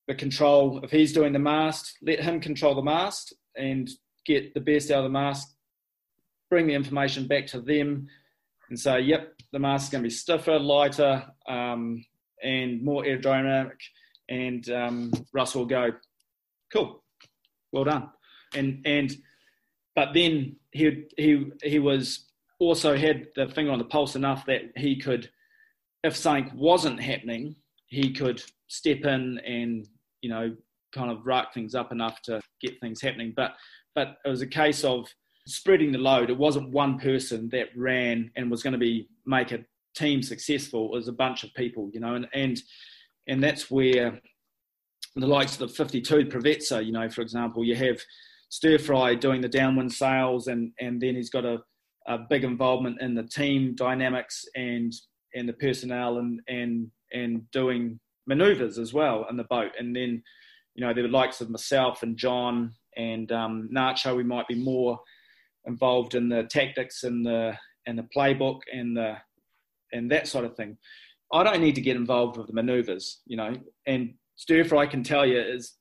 [0.07, 0.79] the control.
[0.83, 3.89] If he's doing the mast, let him control the mast and
[4.25, 5.55] get the best out of the mast.
[6.49, 8.07] Bring the information back to them
[8.69, 12.03] and say, "Yep, the mast is going to be stiffer, lighter, um,
[12.43, 13.79] and more aerodynamic."
[14.29, 15.91] And um, Russell will go,
[16.71, 17.03] "Cool,
[17.71, 18.09] well done."
[18.55, 19.15] And and
[19.95, 22.25] but then he he he was
[22.59, 25.29] also had the finger on the pulse enough that he could,
[26.03, 27.55] if something wasn't happening,
[27.87, 29.87] he could step in and
[30.21, 30.55] you know
[30.93, 33.33] kind of rack things up enough to get things happening.
[33.35, 33.55] But
[33.95, 35.07] but it was a case of
[35.49, 36.29] spreading the load.
[36.29, 40.85] It wasn't one person that ran and was going to be make a team successful.
[40.93, 42.61] It was a bunch of people, you know, and and
[43.27, 44.19] and that's where
[45.15, 47.99] the likes of the 52 Provezza, you know, for example, you have
[48.49, 51.59] Stir Fry doing the downwind sails, and and then he's got a,
[52.07, 54.93] a big involvement in the team dynamics and
[55.35, 59.71] and the personnel and and and doing maneuvers as well in the boat.
[59.77, 60.23] And then
[60.75, 64.99] you know the likes of myself and John and um, Nacho, we might be more
[65.65, 67.53] involved in the tactics and the
[67.85, 69.15] and the playbook and the
[69.91, 70.77] and that sort of thing.
[71.31, 73.55] I don't need to get involved with the maneuvers, you know.
[73.85, 75.75] And Stir Fry I can tell you is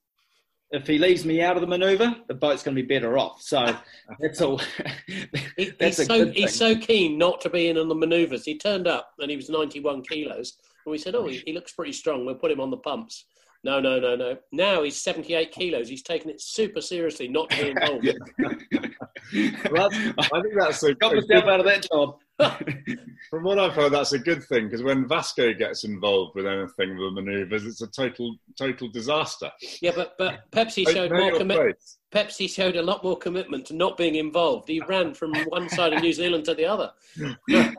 [0.71, 3.41] if he leaves me out of the manoeuvre, the boat's going to be better off.
[3.41, 3.75] So
[4.21, 4.61] that's all.
[5.79, 8.45] that's he's, so, he's so keen not to be in on the manoeuvres.
[8.45, 10.59] He turned up and he was 91 kilos.
[10.85, 12.27] And we said, oh, he, he looks pretty strong.
[12.27, 13.25] We'll put him on the pumps.
[13.69, 14.39] No, no, no, no.
[14.51, 15.91] Now he's 78 kilos.
[15.91, 18.09] He's taken it super seriously not to be involved.
[19.71, 22.17] well, I think that's a, got myself out of that job.
[23.29, 26.97] From what I've heard, that's a good thing because when Vasco gets involved with anything
[26.97, 29.51] with the manoeuvres, it's a total total disaster.
[29.83, 31.77] Yeah, but but Pepsi showed more commitment.
[32.11, 34.69] Pepsi showed a lot more commitment to not being involved.
[34.69, 36.91] He ran from one side of New Zealand to the other.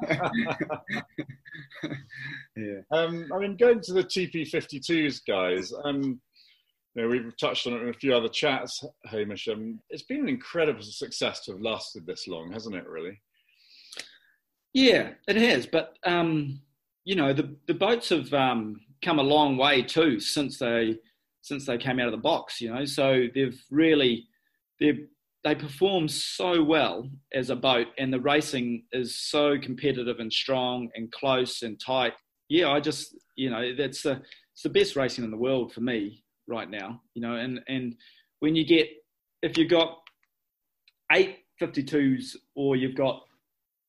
[2.59, 2.97] yeah.
[2.97, 5.73] Um, I mean, going to the TP52s, guys.
[5.83, 6.21] Um,
[6.95, 9.47] you know, we've touched on it in a few other chats, Hamish.
[9.47, 12.87] Um, it's been an incredible success to have lasted this long, hasn't it?
[12.87, 13.19] Really.
[14.73, 15.65] Yeah, it has.
[15.65, 16.61] But um,
[17.05, 20.97] you know, the the boats have um, come a long way too since they
[21.41, 22.59] since they came out of the box.
[22.59, 24.27] You know, so they've really
[24.79, 24.99] they
[25.43, 30.89] they perform so well as a boat, and the racing is so competitive and strong
[30.95, 32.13] and close and tight.
[32.49, 34.21] Yeah, I just you know that's the
[34.53, 37.01] it's the best racing in the world for me right now.
[37.13, 37.95] You know, and and
[38.39, 38.89] when you get
[39.41, 39.99] if you've got
[41.11, 43.23] eight 52s or you've got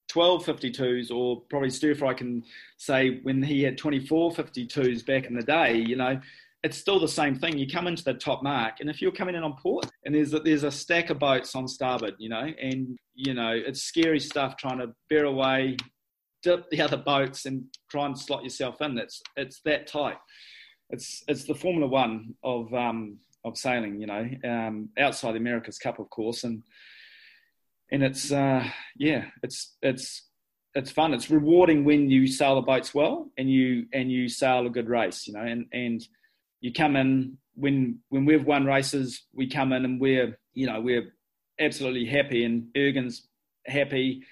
[0.08, 2.42] 12 52s or probably stir fry can
[2.78, 6.20] say when he had 24 52s back in the day you know
[6.64, 9.36] it's still the same thing you come into the top mark and if you're coming
[9.36, 12.50] in on port and there's a, there's a stack of boats on starboard you know
[12.60, 15.76] and you know it's scary stuff trying to bear away
[16.42, 18.98] dip the other boats and try and slot yourself in.
[18.98, 20.18] It's it's that tight.
[20.90, 25.78] It's it's the formula one of um of sailing you know um outside the america's
[25.78, 26.62] cup of course and
[27.90, 28.64] and it's uh,
[28.96, 30.28] yeah, it's it's
[30.74, 31.12] it's fun.
[31.12, 34.88] It's rewarding when you sail the boats well and you and you sail a good
[34.88, 36.00] race, you know, and and
[36.60, 40.80] you come in when when we've won races, we come in and we're you know
[40.80, 41.12] we're
[41.58, 43.28] absolutely happy and Ergin's
[43.66, 44.22] happy,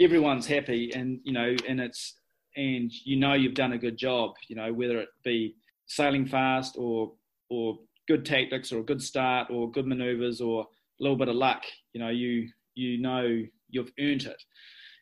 [0.00, 2.14] everyone's happy, and you know, and it's
[2.56, 6.76] and you know you've done a good job, you know, whether it be sailing fast
[6.78, 7.12] or
[7.50, 7.78] or
[8.08, 11.62] good tactics or a good start or good manoeuvres or a little bit of luck,
[11.92, 14.42] you know, you you know you've earned it.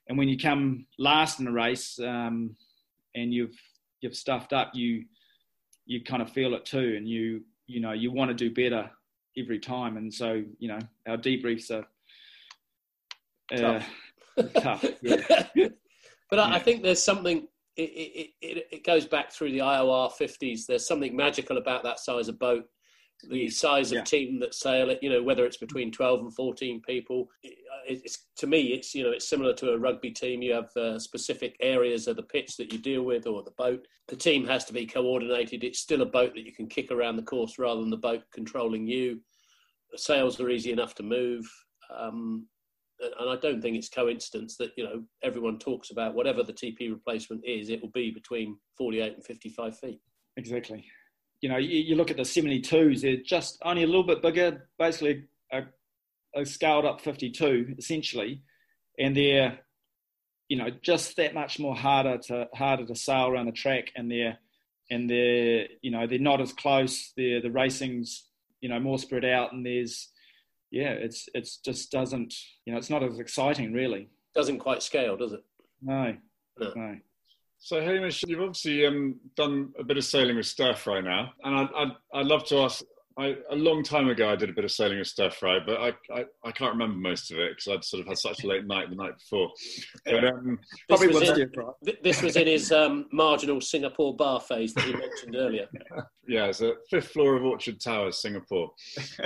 [0.08, 2.56] And when you come last in a race um,
[3.14, 3.56] and you've
[4.00, 5.04] you've stuffed up, you
[5.86, 8.90] you kind of feel it too, and you you know you want to do better
[9.38, 9.96] every time.
[9.96, 11.86] And so you know our debriefs are
[13.52, 13.82] uh,
[14.42, 14.82] tough.
[14.82, 15.46] tough yeah.
[16.30, 17.46] but I, I think there's something.
[17.76, 20.66] It, it, it, it goes back through the IOR 50s.
[20.66, 22.64] There's something magical about that size of boat
[23.28, 24.04] the size of yeah.
[24.04, 27.28] team that sail it, you know, whether it's between 12 and 14 people.
[27.86, 30.42] It's, to me, it's, you know, it's similar to a rugby team.
[30.42, 33.86] You have uh, specific areas of the pitch that you deal with or the boat.
[34.08, 35.64] The team has to be coordinated.
[35.64, 38.22] It's still a boat that you can kick around the course rather than the boat
[38.32, 39.20] controlling you.
[39.92, 41.44] The sails are easy enough to move.
[41.94, 42.46] Um,
[43.18, 46.90] and I don't think it's coincidence that, you know, everyone talks about whatever the TP
[46.90, 50.00] replacement is, it will be between 48 and 55 feet.
[50.36, 50.84] Exactly
[51.40, 54.68] you know, you, you, look at the 72s, they're just only a little bit bigger,
[54.78, 55.62] basically a,
[56.36, 58.42] a, scaled up 52 essentially,
[58.98, 59.58] and they're,
[60.48, 64.10] you know, just that much more harder to harder to sail around the track, and
[64.10, 64.38] they're
[64.90, 67.12] and they're you know they're not as close.
[67.16, 68.26] They're the racing's
[68.60, 70.08] you know more spread out, and there's
[70.70, 74.08] yeah, it's it's just doesn't you know it's not as exciting really.
[74.34, 75.44] Doesn't quite scale, does it?
[75.82, 76.16] No,
[76.58, 76.72] no.
[76.74, 76.96] no.
[77.62, 81.54] So Hamish, you've obviously um, done a bit of sailing with stir fry now, and
[81.54, 82.82] I'd, I'd, I'd love to ask.
[83.18, 85.78] I, a long time ago, I did a bit of sailing with stir fry, but
[85.78, 88.46] I, I, I can't remember most of it because I'd sort of had such a
[88.46, 89.50] late night the night before.
[90.06, 91.52] But, um, this, was in,
[92.02, 95.66] this, was in, his um, marginal Singapore bar phase that you mentioned earlier.
[96.28, 98.70] yeah, it's a fifth floor of Orchard Towers, Singapore.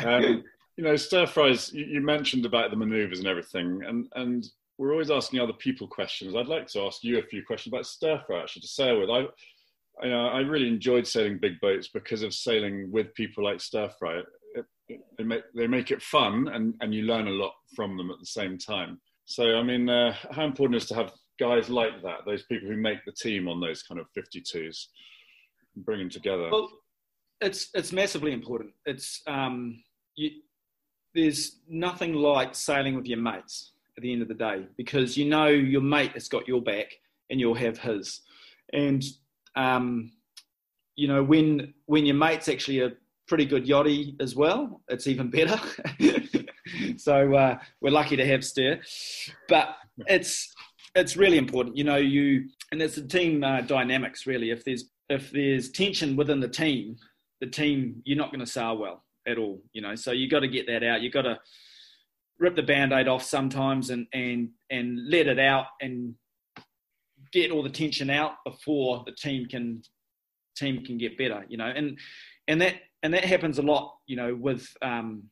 [0.77, 1.73] You know, stir fries.
[1.73, 4.47] You, mentioned about the manoeuvres and everything, and and
[4.79, 6.35] we're always asking other people questions.
[6.35, 9.11] I'd like to ask you a few questions about stir fry actually to sail with.
[9.11, 9.27] I,
[10.03, 13.89] you know, I really enjoyed sailing big boats because of sailing with people like stir
[13.99, 14.23] fry.
[15.17, 18.19] They, make, they make it fun and, and you learn a lot from them at
[18.19, 19.01] the same time.
[19.25, 22.77] So, I mean, uh, how important is to have guys like that, those people who
[22.77, 24.87] make the team on those kind of 52s,
[25.77, 26.51] bring them together?
[26.51, 26.69] Well,
[27.41, 28.73] it's, it's massively important.
[28.85, 29.83] It's, um,
[30.17, 30.31] you,
[31.15, 35.25] there's nothing like sailing with your mates at the end of the day because you
[35.25, 36.93] know your mate has got your back
[37.31, 38.21] and you'll have his.
[38.73, 39.03] And
[39.55, 40.13] um,
[40.97, 42.93] you know when when your mate's actually a
[43.29, 45.59] pretty good yachty as well, it's even better.
[46.97, 48.81] so uh, we're lucky to have Stir,
[49.49, 50.53] but it's
[50.95, 51.77] it's really important.
[51.77, 54.51] You know you and it's the team uh, dynamics really.
[54.51, 56.97] If there's if there's tension within the team,
[57.41, 59.63] the team you're not going to sail well at all.
[59.73, 61.03] You know, so you got to get that out.
[61.03, 61.39] You got to
[62.39, 66.15] rip the band-aid off sometimes and and and let it out and
[67.33, 69.83] get all the tension out before the team can
[70.57, 71.99] team can get better you know and
[72.49, 75.23] and that and that happens a lot you know with um,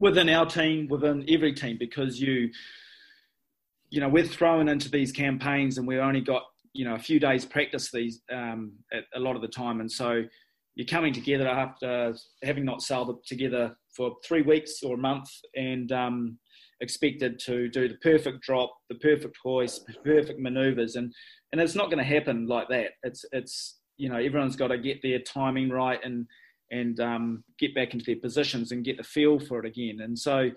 [0.00, 2.50] within our team within every team because you
[3.90, 6.42] you know we're thrown into these campaigns and we've only got
[6.74, 9.90] you know a few days practice these um, at a lot of the time and
[9.90, 10.22] so
[10.78, 12.14] you're coming together after
[12.44, 16.38] having not sailed together for three weeks or a month and um,
[16.80, 21.12] expected to do the perfect drop, the perfect hoist, perfect manoeuvres, and
[21.50, 22.92] and it's not going to happen like that.
[23.02, 26.26] It's it's you know everyone's got to get their timing right and
[26.70, 29.98] and um, get back into their positions and get the feel for it again.
[30.00, 30.50] And so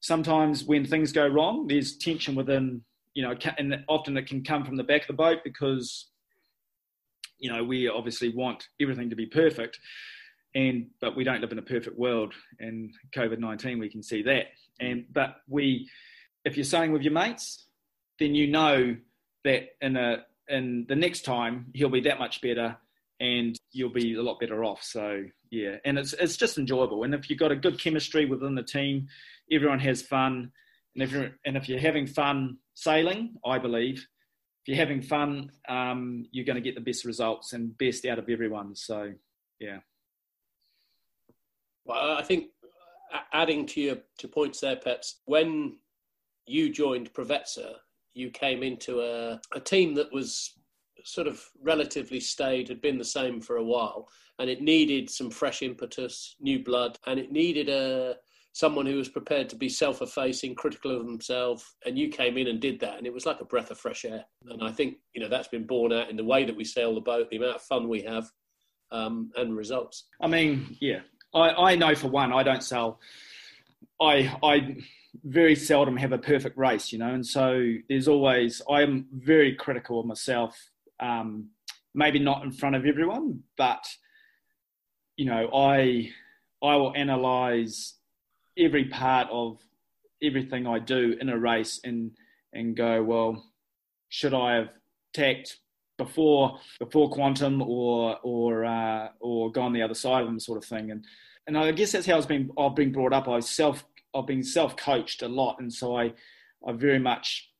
[0.00, 2.82] sometimes when things go wrong, there's tension within,
[3.14, 6.08] you know, and often it can come from the back of the boat because,
[7.42, 9.78] you know, we obviously want everything to be perfect.
[10.54, 14.22] And but we don't live in a perfect world, and COVID nineteen we can see
[14.22, 14.46] that.
[14.80, 15.88] And but we,
[16.44, 17.66] if you're sailing with your mates,
[18.18, 18.96] then you know
[19.44, 22.76] that in a in the next time he'll be that much better
[23.18, 24.82] and you'll be a lot better off.
[24.82, 27.04] So yeah, and it's it's just enjoyable.
[27.04, 29.08] And if you've got a good chemistry within the team,
[29.50, 30.52] everyone has fun.
[30.94, 34.06] And if you're and if you're having fun sailing, I believe,
[34.62, 38.18] if you're having fun, um, you're going to get the best results and best out
[38.18, 38.76] of everyone.
[38.76, 39.12] So
[39.58, 39.78] yeah.
[41.84, 42.46] Well, I think
[43.32, 45.78] adding to your to points there, Pets, when
[46.46, 47.74] you joined Provezza,
[48.14, 50.54] you came into a, a team that was
[51.04, 54.08] sort of relatively stayed, had been the same for a while,
[54.38, 58.16] and it needed some fresh impetus, new blood, and it needed a
[58.52, 62.60] someone who was prepared to be self-effacing, critical of himself, and you came in and
[62.60, 64.24] did that, and it was like a breath of fresh air.
[64.48, 66.94] And I think you know that's been borne out in the way that we sail
[66.94, 68.30] the boat, the amount of fun we have,
[68.90, 70.04] um, and results.
[70.20, 71.00] I mean, yeah,
[71.34, 73.00] I, I know for one, I don't sell.
[74.00, 74.76] I I
[75.24, 80.00] very seldom have a perfect race, you know, and so there's always I'm very critical
[80.00, 80.56] of myself.
[81.00, 81.48] Um,
[81.94, 83.84] maybe not in front of everyone, but
[85.16, 86.10] you know, I
[86.62, 87.94] I will analyze
[88.58, 89.58] every part of
[90.22, 92.12] everything I do in a race and
[92.52, 93.44] and go, well,
[94.08, 94.68] should I have
[95.14, 95.58] tacked
[95.98, 100.64] before before quantum or or uh, or gone the other side of them, sort of
[100.64, 101.04] thing, and
[101.46, 103.28] and I guess that's how I've been I've been brought up.
[103.28, 103.84] I self
[104.14, 106.12] I've been self coached a lot, and so I
[106.66, 107.50] I very much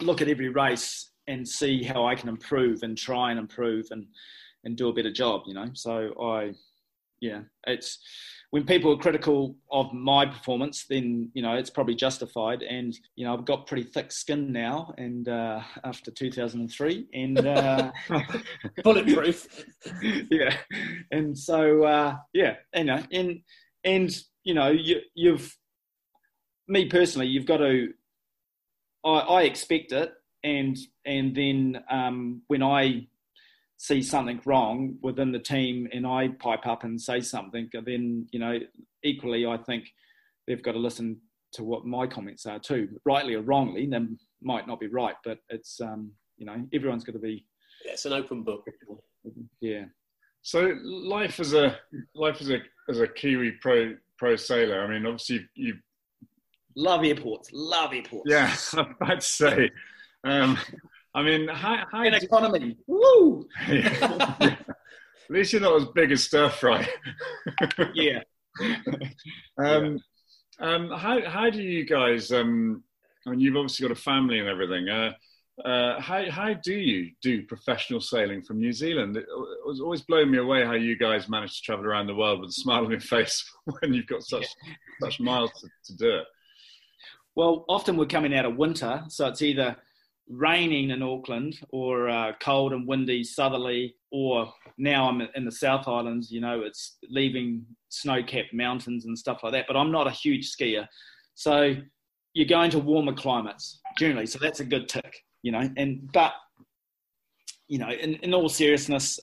[0.00, 4.06] look at every race and see how I can improve and try and improve and
[4.64, 5.42] and do a better job.
[5.46, 6.52] You know, so I
[7.20, 7.98] yeah, it's
[8.52, 12.62] when people are critical of my performance, then you know it's probably justified.
[12.62, 17.90] And you know I've got pretty thick skin now, and uh, after 2003, and uh,
[18.84, 19.64] bulletproof.
[20.30, 20.54] yeah,
[21.10, 23.40] and so uh, yeah, you know, and
[23.84, 25.56] and you know, you, you've
[26.68, 27.94] me personally, you've got to.
[29.02, 30.12] I, I expect it,
[30.44, 30.76] and
[31.06, 33.06] and then um, when I
[33.82, 38.38] see something wrong within the team and I pipe up and say something, then you
[38.38, 38.60] know,
[39.02, 39.88] equally, I think
[40.46, 41.18] they've got to listen
[41.54, 43.86] to what my comments are too, rightly or wrongly.
[43.86, 43.98] They
[44.40, 47.44] might not be right, but it's um, you know, everyone's got to be.
[47.84, 48.64] Yeah, it's an open book.
[49.60, 49.86] Yeah.
[50.42, 51.76] So life as a
[52.14, 52.58] life as a
[52.88, 54.84] as a Kiwi pro pro sailor.
[54.84, 55.74] I mean, obviously you
[56.76, 58.30] love airports, love airports.
[58.30, 59.70] Yeah, I'm about to say.
[60.22, 60.56] Um,
[61.14, 62.76] I mean, high, how an economy.
[62.86, 63.46] Woo!
[63.68, 64.66] At
[65.30, 66.86] least you're not as big as stir fry.
[67.94, 68.20] yeah.
[69.58, 69.98] um,
[70.60, 72.32] um, how how do you guys?
[72.32, 72.82] Um,
[73.26, 74.88] I mean, you've obviously got a family and everything.
[74.88, 75.12] Uh,
[75.64, 79.16] uh, how how do you do professional sailing from New Zealand?
[79.16, 79.26] It
[79.64, 82.50] was always blowing me away how you guys manage to travel around the world with
[82.50, 83.44] a smile on your face
[83.80, 84.74] when you've got such yeah.
[85.00, 86.24] such miles to, to do it.
[87.34, 89.76] Well, often we're coming out of winter, so it's either
[90.32, 95.86] raining in Auckland or uh, cold and windy, southerly, or now I'm in the South
[95.86, 96.30] Islands.
[96.30, 99.66] You know, it's leaving snow-capped mountains and stuff like that.
[99.66, 100.86] But I'm not a huge skier,
[101.34, 101.74] so
[102.34, 104.26] you're going to warmer climates generally.
[104.26, 105.68] So that's a good tick you know.
[105.76, 106.32] And but
[107.68, 109.20] you know, in, in all seriousness,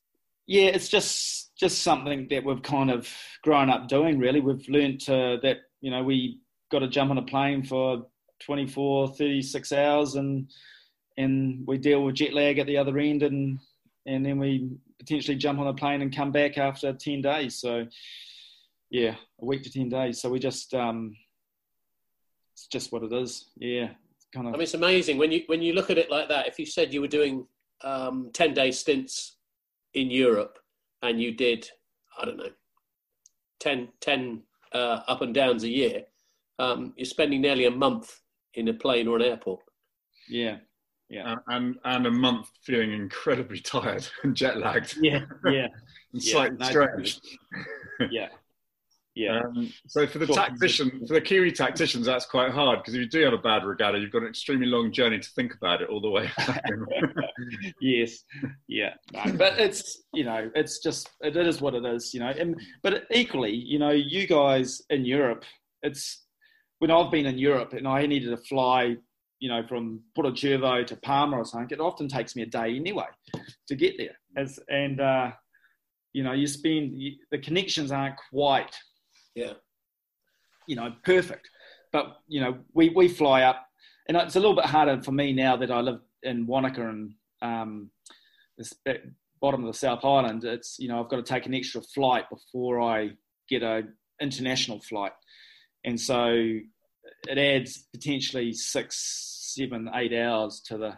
[0.48, 3.10] yeah, it's just just something that we've kind of
[3.44, 4.20] grown up doing.
[4.20, 6.40] Really, we've learnt that you know we
[6.72, 8.06] got to jump on a plane for
[8.46, 10.50] 24, 36 hours, and
[11.20, 13.60] and we deal with jet lag at the other end, and
[14.06, 17.56] and then we potentially jump on a plane and come back after 10 days.
[17.56, 17.86] So
[18.90, 20.20] yeah, a week to 10 days.
[20.22, 21.16] So we just um,
[22.54, 23.50] it's just what it is.
[23.58, 23.90] Yeah,
[24.34, 24.54] kind of.
[24.54, 26.48] I mean, it's amazing when you when you look at it like that.
[26.48, 27.46] If you said you were doing
[27.84, 29.36] um, ten day stints
[29.94, 30.60] in Europe
[31.02, 31.70] and you did,
[32.20, 32.52] I don't know,
[33.60, 34.44] 10, 10
[34.74, 36.04] uh, up and downs a year,
[36.60, 38.20] um, you're spending nearly a month
[38.54, 39.62] in a plane or an airport.
[40.28, 40.58] Yeah.
[41.10, 41.34] Yeah.
[41.34, 44.96] Uh, and and a month feeling incredibly tired and jet lagged.
[45.02, 45.68] Yeah, yeah.
[46.14, 47.22] and yeah, slightly stretched.
[48.12, 48.28] yeah,
[49.16, 49.40] yeah.
[49.40, 53.10] Um, so for the tactician, for the Kiwi tacticians, that's quite hard because if you
[53.10, 55.90] do have a bad regatta, you've got an extremely long journey to think about it
[55.90, 56.30] all the way.
[57.82, 58.24] yes,
[58.68, 62.30] yeah, no, but it's you know it's just it is what it is, you know.
[62.30, 65.44] And but equally, you know, you guys in Europe,
[65.82, 66.24] it's
[66.78, 68.98] when I've been in Europe and I needed to fly,
[69.40, 72.76] you know, from Porto Cervo to Palma or something, it often takes me a day
[72.76, 73.08] anyway
[73.68, 74.18] to get there.
[74.38, 75.32] As and uh,
[76.14, 78.76] you know, you spend you, the connections aren't quite,
[79.36, 79.54] yeah,
[80.68, 81.50] you know, perfect.
[81.92, 83.66] But you know, we we fly up,
[84.08, 87.14] and it's a little bit harder for me now that I live in Wanaka and
[87.42, 87.92] um,
[88.58, 88.74] this
[89.42, 90.44] bottom of the South Island.
[90.44, 93.12] It's you know, I've got to take an extra flight before I
[93.50, 93.84] get a
[94.22, 95.14] international flight,
[95.86, 96.60] and so
[97.28, 100.98] it adds potentially six, seven, eight hours to the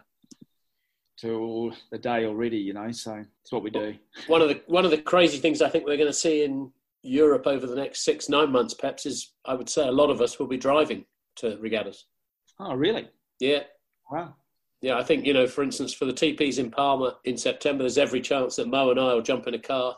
[1.20, 2.90] to the day already, you know.
[2.90, 3.94] So it's what we do.
[4.26, 6.72] One of the one of the crazy things I think we're going to see in
[7.02, 10.20] Europe over the next six nine months, perhaps, is I would say a lot of
[10.20, 11.04] us will be driving
[11.36, 12.06] to regattas.
[12.58, 13.08] Oh, really?
[13.40, 13.60] Yeah.
[14.10, 14.34] Wow.
[14.82, 17.98] Yeah, I think you know, for instance, for the TPs in Palma in September, there's
[17.98, 19.96] every chance that Mo and I will jump in a car,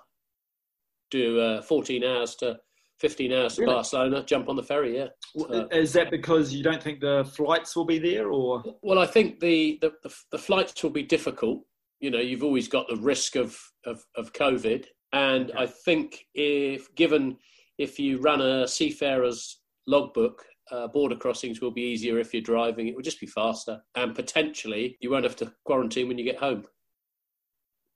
[1.11, 2.59] do uh, 14 hours to
[3.01, 3.75] 15 hours to really?
[3.75, 4.97] Barcelona, jump on the ferry.
[4.97, 5.09] Yeah.
[5.39, 8.63] Uh, is that because you don't think the flights will be there, or?
[8.83, 11.63] Well, I think the, the, the, the flights will be difficult.
[12.01, 14.87] You know, you've always got the risk of, of, of COVID.
[15.13, 15.63] And okay.
[15.63, 17.37] I think if given
[17.79, 22.89] if you run a seafarer's logbook, uh, border crossings will be easier if you're driving.
[22.89, 26.39] It will just be faster, and potentially you won't have to quarantine when you get
[26.39, 26.65] home.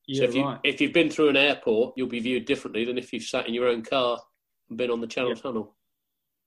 [0.07, 0.61] Yeah, so if you right.
[0.65, 3.55] if you've been through an airport, you'll be viewed differently than if you've sat in
[3.55, 4.21] your own car
[4.75, 5.43] been on the Channel yep.
[5.43, 5.75] Tunnel.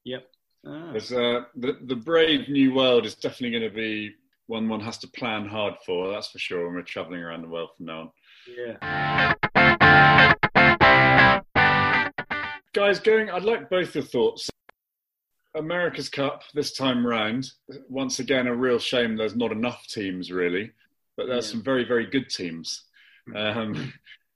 [0.03, 0.27] Yep.
[0.65, 0.91] Ah.
[0.91, 4.13] Uh, the the brave new world is definitely going to be
[4.47, 6.09] one one has to plan hard for.
[6.09, 6.65] That's for sure.
[6.65, 8.11] When we're travelling around the world from now on.
[8.47, 9.33] Yeah.
[12.73, 13.29] Guys, going.
[13.29, 14.49] I'd like both your thoughts.
[15.55, 17.49] America's Cup this time round.
[17.89, 19.17] Once again, a real shame.
[19.17, 20.71] There's not enough teams really,
[21.17, 21.51] but there's yeah.
[21.51, 22.83] some very very good teams.
[23.35, 23.93] Um,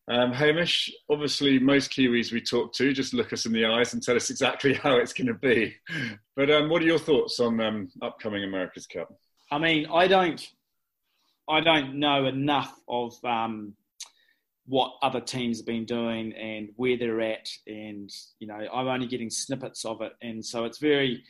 [0.08, 4.04] um, Hamish, obviously, most Kiwis we talk to just look us in the eyes and
[4.04, 5.76] tell us exactly how it's going to be.
[6.36, 9.12] But um, what are your thoughts on um, upcoming America's Cup?
[9.52, 10.46] I mean, I don't,
[11.50, 13.74] I don't know enough of um,
[14.68, 19.08] what other teams have been doing and where they're at, and you know, I'm only
[19.08, 21.24] getting snippets of it, and so it's very,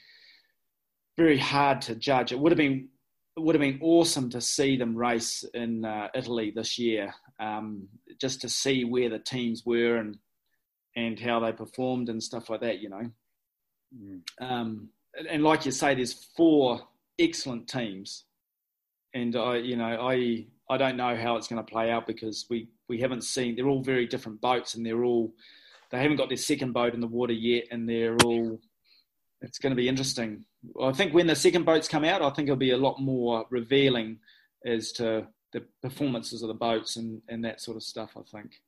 [1.17, 2.33] very hard to judge.
[2.33, 2.89] It would have been
[3.37, 7.87] it would have been awesome to see them race in uh, Italy this year, um,
[8.19, 10.17] just to see where the teams were and
[10.95, 12.79] and how they performed and stuff like that.
[12.79, 13.11] You know,
[13.97, 14.21] mm.
[14.39, 14.89] um,
[15.29, 16.81] and like you say, there's four
[17.19, 18.25] excellent teams,
[19.13, 22.45] and I, you know, I I don't know how it's going to play out because
[22.49, 23.55] we we haven't seen.
[23.55, 25.33] They're all very different boats, and they're all
[25.91, 28.59] they haven't got their second boat in the water yet, and they're all.
[29.41, 30.45] It's going to be interesting
[30.81, 33.45] I think when the second boats come out, I think it'll be a lot more
[33.49, 34.19] revealing
[34.65, 38.11] as to the performances of the boats and, and that sort of stuff.
[38.17, 38.61] I think.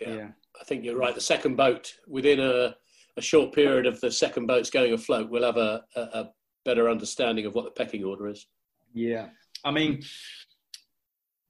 [0.00, 0.28] Yeah, yeah.
[0.60, 1.14] I think you're right.
[1.14, 2.74] The second boat within a,
[3.18, 6.30] a short period of the second boats going afloat, we'll have a, a, a
[6.64, 8.46] better understanding of what the pecking order is.
[8.94, 9.28] Yeah,
[9.62, 10.02] I mean,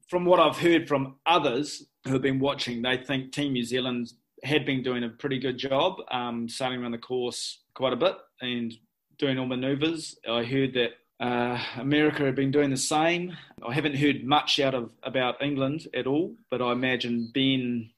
[0.08, 4.12] from what I've heard from others who have been watching, they think Team New Zealand
[4.42, 8.16] had been doing a pretty good job um, sailing around the course quite a bit
[8.40, 8.74] and
[9.18, 10.18] doing all manoeuvres.
[10.28, 10.90] I heard that
[11.20, 13.36] uh, America had been doing the same.
[13.66, 17.90] I haven't heard much out of about England at all, but I imagine Ben.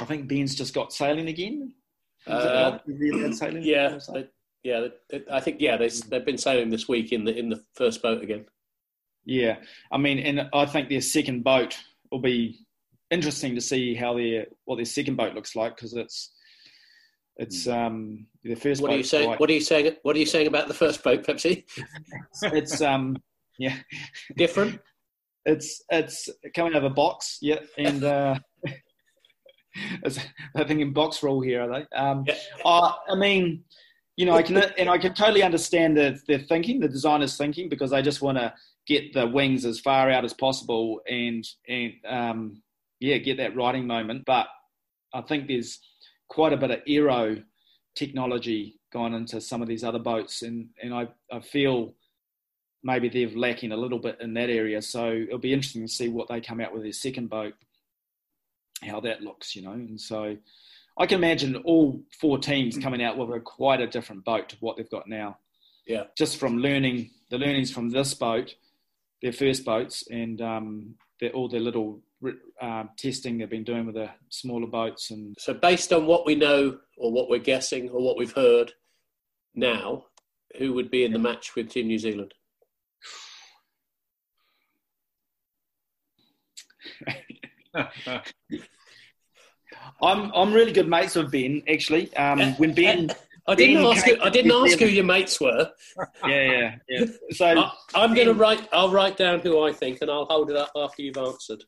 [0.00, 1.72] I think Ben's just got sailing again.
[2.26, 2.78] Uh,
[3.32, 4.28] sailing yeah, they,
[4.62, 4.88] yeah.
[5.10, 8.02] They, I think yeah, they, they've been sailing this week in the in the first
[8.02, 8.44] boat again.
[9.24, 9.56] Yeah,
[9.90, 11.76] I mean, and I think their second boat
[12.10, 12.66] will be
[13.10, 16.30] interesting to see how their what their second boat looks like because it's
[17.38, 17.70] it's hmm.
[17.70, 18.82] um, the first.
[18.82, 19.26] What are you saying?
[19.26, 19.40] Quite...
[19.40, 19.96] What are you saying?
[20.02, 21.64] What are you saying about the first boat, Pepsi?
[22.42, 23.16] it's um,
[23.58, 23.76] yeah,
[24.36, 24.80] different.
[25.44, 28.38] It's it's coming out of a box, yeah, and uh,
[30.04, 30.18] it's,
[30.56, 31.96] I think in box roll here, are they?
[31.96, 32.34] Um, yeah.
[32.64, 33.62] uh, I mean,
[34.16, 37.68] you know, I can and I can totally understand the their thinking, the designers' thinking,
[37.68, 38.52] because they just want to
[38.88, 42.62] get the wings as far out as possible and and um,
[42.98, 44.24] yeah, get that riding moment.
[44.26, 44.48] But
[45.14, 45.78] I think there's
[46.28, 47.42] quite a bit of aero
[47.94, 51.94] technology gone into some of these other boats, and and I, I feel
[52.82, 54.80] maybe they're lacking a little bit in that area.
[54.80, 57.54] So it'll be interesting to see what they come out with their second boat,
[58.82, 59.72] how that looks, you know.
[59.72, 60.36] And so
[60.96, 62.82] I can imagine all four teams hmm.
[62.82, 65.38] coming out with a quite a different boat to what they've got now.
[65.86, 68.54] Yeah, just from learning the learnings from this boat,
[69.22, 70.94] their first boats, and um,
[71.34, 72.00] all their little
[72.60, 75.10] uh, testing they've been doing with the smaller boats.
[75.10, 78.72] And so, based on what we know, or what we're guessing, or what we've heard
[79.54, 80.04] now,
[80.58, 82.34] who would be in the match with Team New Zealand?
[90.02, 91.62] I'm I'm really good mates with Ben.
[91.68, 93.10] Actually, um, when Ben.
[93.46, 94.06] I didn't ben ask.
[94.06, 95.70] You, I didn't ask who your mates were.
[96.26, 97.06] Yeah, yeah, yeah.
[97.32, 97.46] So
[97.94, 98.68] I, am going to write.
[98.72, 101.64] I'll write down who I think, and I'll hold it up after you've answered.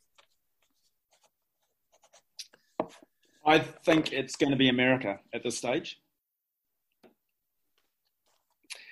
[3.44, 5.98] I think it's going to be America at this stage.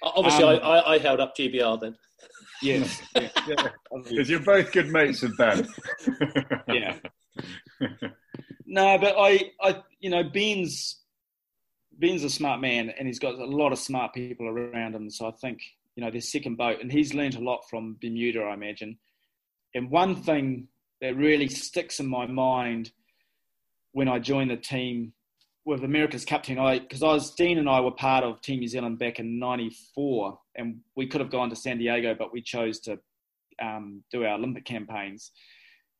[0.02, 1.96] Obviously, um, I, I, held up GBR then.
[2.60, 3.28] Yes, yeah,
[3.92, 5.64] because you're both good mates with Ben.
[6.68, 6.96] yeah.
[8.66, 10.98] No, but I, I, you know, Ben's
[11.98, 15.08] Ben's a smart man, and he's got a lot of smart people around him.
[15.08, 15.60] So I think
[15.94, 18.98] you know their second boat, and he's learned a lot from Bermuda, I imagine.
[19.74, 20.68] And one thing
[21.00, 22.90] that really sticks in my mind
[23.98, 25.12] when I joined the team
[25.64, 28.60] with America's Cup team, I because I was Dean and I were part of Team
[28.60, 32.40] New Zealand back in '94, and we could have gone to San Diego, but we
[32.40, 33.00] chose to
[33.60, 35.32] um, do our Olympic campaigns.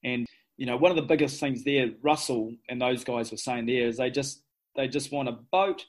[0.05, 3.67] And you know, one of the biggest things there, Russell and those guys were saying
[3.67, 4.45] there, is they just
[4.77, 5.85] they just want a boat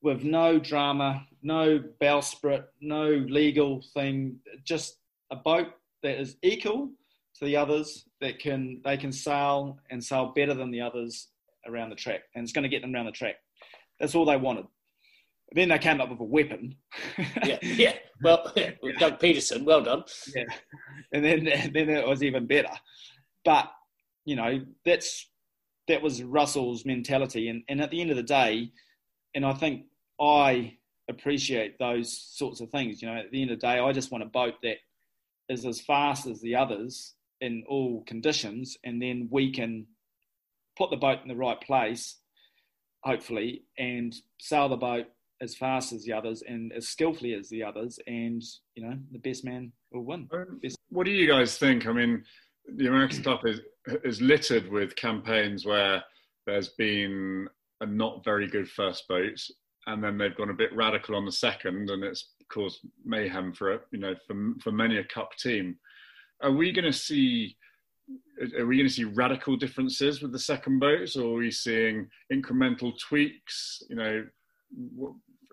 [0.00, 4.98] with no drama, no bowsprit, no legal thing, just
[5.32, 5.66] a boat
[6.04, 6.90] that is equal
[7.38, 11.28] to the others that can they can sail and sail better than the others
[11.66, 13.36] around the track, and it's going to get them around the track.
[14.00, 14.66] That's all they wanted.
[15.52, 16.76] Then they came up with a weapon.
[17.44, 17.94] yeah, yeah.
[18.22, 18.72] Well, yeah.
[18.98, 20.04] Doug Peterson, well done.
[20.34, 20.44] Yeah,
[21.12, 22.72] and then then it was even better.
[23.44, 23.70] But
[24.24, 25.30] you know, that's
[25.86, 28.70] that was Russell's mentality, and and at the end of the day,
[29.34, 29.84] and I think
[30.20, 30.76] I
[31.08, 33.00] appreciate those sorts of things.
[33.00, 34.76] You know, at the end of the day, I just want a boat that
[35.48, 39.86] is as fast as the others in all conditions, and then we can
[40.76, 42.16] put the boat in the right place,
[43.04, 45.06] hopefully, and sail the boat
[45.40, 48.42] as fast as the others and as skillfully as the others, and
[48.74, 50.28] you know the best man will win.
[50.90, 51.86] What do you guys think?
[51.86, 52.24] I mean,
[52.76, 53.60] the American Cup is
[54.04, 56.02] is littered with campaigns where
[56.46, 57.48] there's been
[57.80, 59.40] a not very good first boat,
[59.86, 63.72] and then they've gone a bit radical on the second, and it's caused mayhem for
[63.72, 63.82] it.
[63.92, 65.76] You know, for for many a cup team.
[66.42, 67.56] Are we going to see
[68.58, 72.08] are we going to see radical differences with the second boats, or are we seeing
[72.32, 73.82] incremental tweaks?
[73.88, 74.24] You know,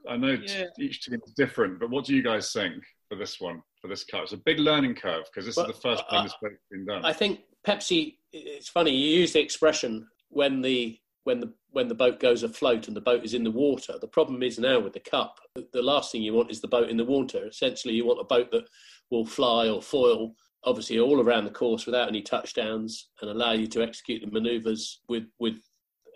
[0.09, 0.65] I know yeah.
[0.79, 4.03] each team is different, but what do you guys think for this one, for this
[4.03, 4.23] car?
[4.23, 6.55] It's a big learning curve because this well, is the first time uh, this boat's
[6.71, 7.03] been done.
[7.03, 8.17] I think Pepsi.
[8.31, 12.87] It's funny you use the expression when the when the when the boat goes afloat
[12.87, 13.95] and the boat is in the water.
[13.99, 16.89] The problem is now with the cup, the last thing you want is the boat
[16.89, 17.47] in the water.
[17.47, 18.67] Essentially, you want a boat that
[19.09, 20.35] will fly or foil
[20.65, 25.01] obviously all around the course without any touchdowns and allow you to execute the manoeuvres
[25.07, 25.55] with with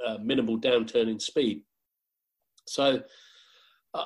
[0.06, 1.62] uh, minimal downturn in speed.
[2.68, 3.02] So
[3.93, 4.06] uh,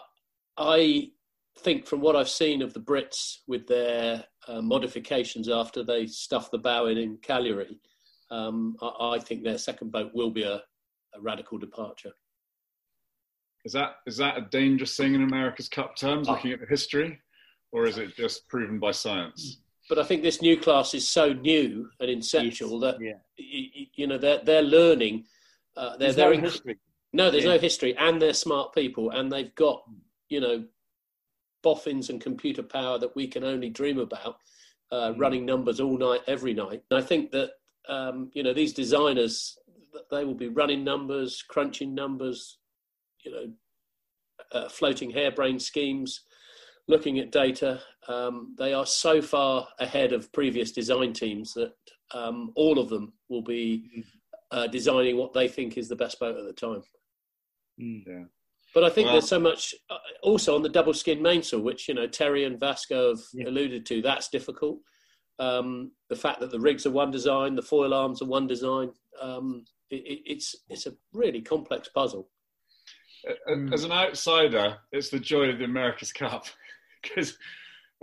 [0.58, 1.12] I
[1.60, 6.52] think from what I've seen of the Brits with their uh, modifications after they stuffed
[6.52, 7.80] the bow in in Cagliari,
[8.32, 12.12] um, I, I, think their second boat will be a, a radical departure.
[13.66, 17.20] Is that is that a dangerous thing in America's Cup terms, looking at the history,
[17.72, 19.63] or is it just proven by science?
[19.90, 23.14] But I think this new class is so new and essential that yeah.
[23.38, 25.26] you, you, know they're they're learning.
[25.76, 26.78] Uh, they're, there's no history.
[27.12, 27.54] No, there's yeah.
[27.54, 29.84] no history, and they're smart people, and they've got
[30.30, 30.64] you know
[31.62, 34.38] boffins and computer power that we can only dream about,
[34.92, 35.20] uh, mm.
[35.20, 36.84] running numbers all night, every night.
[36.92, 37.52] And I think that
[37.90, 39.58] um, you know these designers,
[40.12, 42.58] they will be running numbers, crunching numbers,
[43.24, 43.52] you know,
[44.54, 46.22] uh, floating harebrained schemes
[46.88, 51.74] looking at data, um, they are so far ahead of previous design teams that
[52.14, 54.04] um, all of them will be mm.
[54.52, 56.84] uh, designing what they think is the best boat at the time.
[57.82, 58.04] Mm.
[58.06, 58.24] Yeah.
[58.74, 61.94] But I think there's so much uh, also on the double skin mainsail, which you
[61.94, 63.48] know Terry and Vasco have yeah.
[63.48, 64.02] alluded to.
[64.02, 64.80] That's difficult.
[65.38, 68.92] Um, the fact that the rigs are one design, the foil arms are one design.
[69.22, 72.30] Um, it, it's it's a really complex puzzle.
[73.72, 76.46] As an outsider, it's the joy of the America's Cup
[77.04, 77.38] because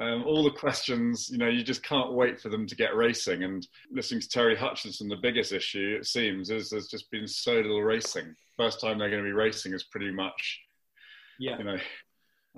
[0.01, 3.45] um, all the questions, you know, you just can't wait for them to get racing.
[3.45, 7.57] And listening to Terry Hutchinson, the biggest issue, it seems, is there's just been so
[7.57, 8.35] little racing.
[8.57, 10.61] First time they're going to be racing is pretty much,
[11.39, 11.59] yeah.
[11.59, 11.79] you know.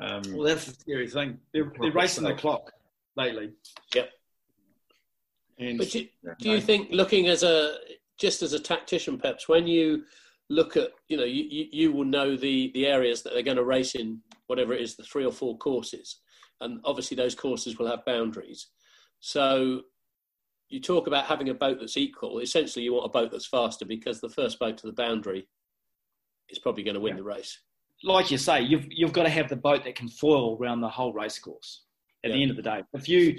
[0.00, 1.38] Um, well, that's the scary thing.
[1.52, 2.70] They're, they're racing the clock
[3.16, 3.50] lately.
[3.94, 4.10] Yep.
[5.58, 6.06] And, but do,
[6.38, 7.76] do you think, looking as a
[8.18, 10.04] just as a tactician, perhaps when you
[10.48, 13.58] look at, you know, you, you, you will know the the areas that they're going
[13.58, 16.20] to race in, whatever it is, the three or four courses
[16.62, 18.68] and obviously those courses will have boundaries.
[19.20, 19.82] So
[20.68, 22.38] you talk about having a boat that's equal.
[22.38, 25.46] Essentially, you want a boat that's faster because the first boat to the boundary
[26.48, 27.18] is probably going to win yeah.
[27.18, 27.58] the race.
[28.02, 30.88] Like you say, you've you've got to have the boat that can foil around the
[30.88, 31.82] whole race course.
[32.24, 32.36] At yeah.
[32.36, 33.36] the end of the day, if you,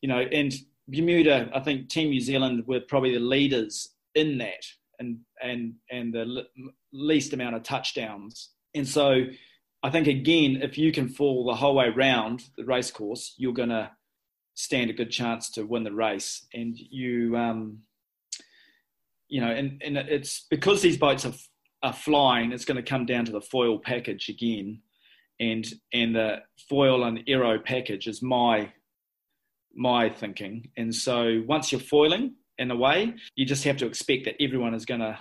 [0.00, 0.52] you know, and
[0.88, 4.64] Bermuda, I think Team New Zealand were probably the leaders in that,
[4.98, 6.44] and and and the
[6.92, 8.50] least amount of touchdowns.
[8.74, 9.24] And so
[9.82, 13.52] I think again, if you can fall the whole way round the race course, you're
[13.52, 13.90] going to
[14.54, 16.44] stand a good chance to win the race.
[16.52, 17.80] And you, um,
[19.28, 21.34] you know, and, and it's because these boats are,
[21.82, 24.82] are flying, it's going to come down to the foil package again.
[25.38, 28.72] And, and the foil and aero package is my,
[29.72, 30.70] my thinking.
[30.76, 34.74] And so once you're foiling in a way, you just have to expect that everyone
[34.74, 35.20] is going to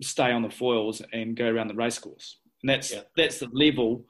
[0.00, 2.38] stay on the foils and go around the racecourse.
[2.62, 3.02] And that's, yeah.
[3.16, 4.04] that's the level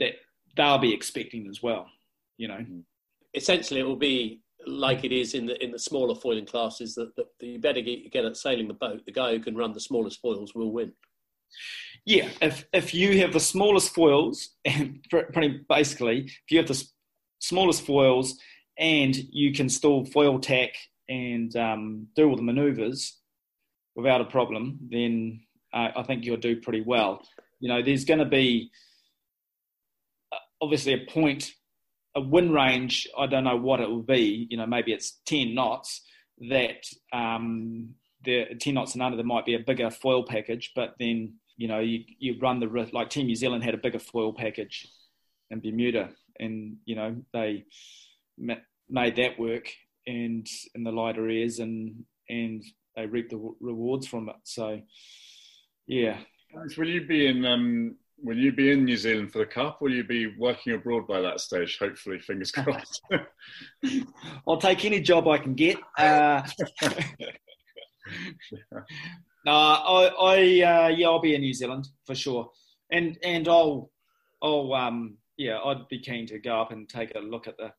[0.00, 0.14] that
[0.56, 1.86] they'll be expecting as well,
[2.36, 2.64] you know.
[3.34, 7.14] Essentially, it will be like it is in the in the smaller foiling classes that,
[7.16, 9.02] that you better get, get at sailing the boat.
[9.06, 10.92] The guy who can run the smallest foils will win.
[12.04, 16.82] Yeah, if if you have the smallest foils, and pretty basically, if you have the
[17.40, 18.36] smallest foils
[18.78, 20.70] and you can still foil tack
[21.08, 23.18] and um, do all the manoeuvres
[23.96, 25.40] without a problem, then
[25.72, 27.22] uh, I think you'll do pretty well.
[27.60, 28.70] You know, there's going to be
[30.32, 31.52] uh, obviously a point
[32.18, 34.46] a wind range, I don't know what it will be.
[34.50, 36.02] You know, maybe it's ten knots.
[36.50, 37.94] That um,
[38.24, 41.68] the ten knots and under there might be a bigger foil package, but then you
[41.68, 42.92] know you you run the risk.
[42.92, 44.88] Like Team New Zealand had a bigger foil package
[45.50, 47.64] in Bermuda, and you know they
[48.88, 49.68] made that work
[50.06, 52.64] and in the lighter airs and and
[52.96, 54.36] they reap the rewards from it.
[54.44, 54.80] So
[55.86, 56.18] yeah.
[56.54, 59.80] Will you be in um, Will you be in New Zealand for the Cup?
[59.80, 61.78] Will you be working abroad by that stage?
[61.78, 63.00] Hopefully, fingers crossed.
[64.46, 65.78] I'll take any job I can get.
[65.96, 66.42] Uh,
[69.46, 72.50] no, I, I uh, yeah, I'll be in New Zealand for sure,
[72.90, 73.92] and and I'll,
[74.42, 77.72] I'll, um, yeah, I'd be keen to go up and take a look at the.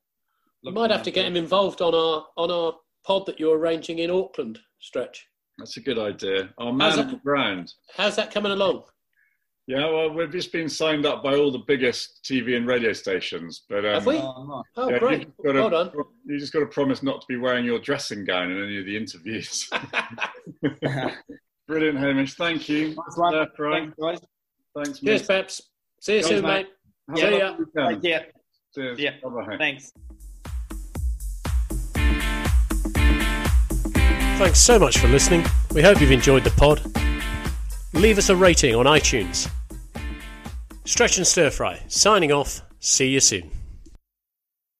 [0.63, 3.99] Look Might have to get him involved on our on our pod that you're arranging
[3.99, 4.59] in Auckland.
[4.79, 5.28] Stretch.
[5.59, 6.49] That's a good idea.
[6.57, 7.73] Our man on the ground.
[7.95, 8.83] How's that coming along?
[9.67, 13.65] Yeah, well, we've just been signed up by all the biggest TV and radio stations.
[13.69, 14.15] But um, have we?
[14.15, 15.21] Oh, oh yeah, great!
[15.45, 15.91] To, well done.
[16.25, 18.85] You just got to promise not to be wearing your dressing gown in any of
[18.85, 19.69] the interviews.
[21.67, 22.33] Brilliant, Hamish.
[22.33, 22.95] Thank you.
[22.95, 23.35] Nice one.
[23.35, 24.19] Uh, Thanks, guys.
[24.75, 25.61] Thanks, Cheers, Peps.
[26.01, 26.67] See you soon, mate.
[27.07, 27.19] mate.
[27.19, 27.55] See ya.
[28.01, 28.23] Yeah.
[28.73, 28.99] Cheers.
[28.99, 29.11] Yeah.
[29.23, 29.57] Bye-bye.
[29.57, 29.93] Thanks.
[34.39, 35.45] Thanks so much for listening.
[35.73, 36.81] We hope you've enjoyed the pod.
[37.93, 39.51] Leave us a rating on iTunes
[40.85, 42.61] Stretch and Stir Fry, signing off.
[42.79, 43.58] See you soon.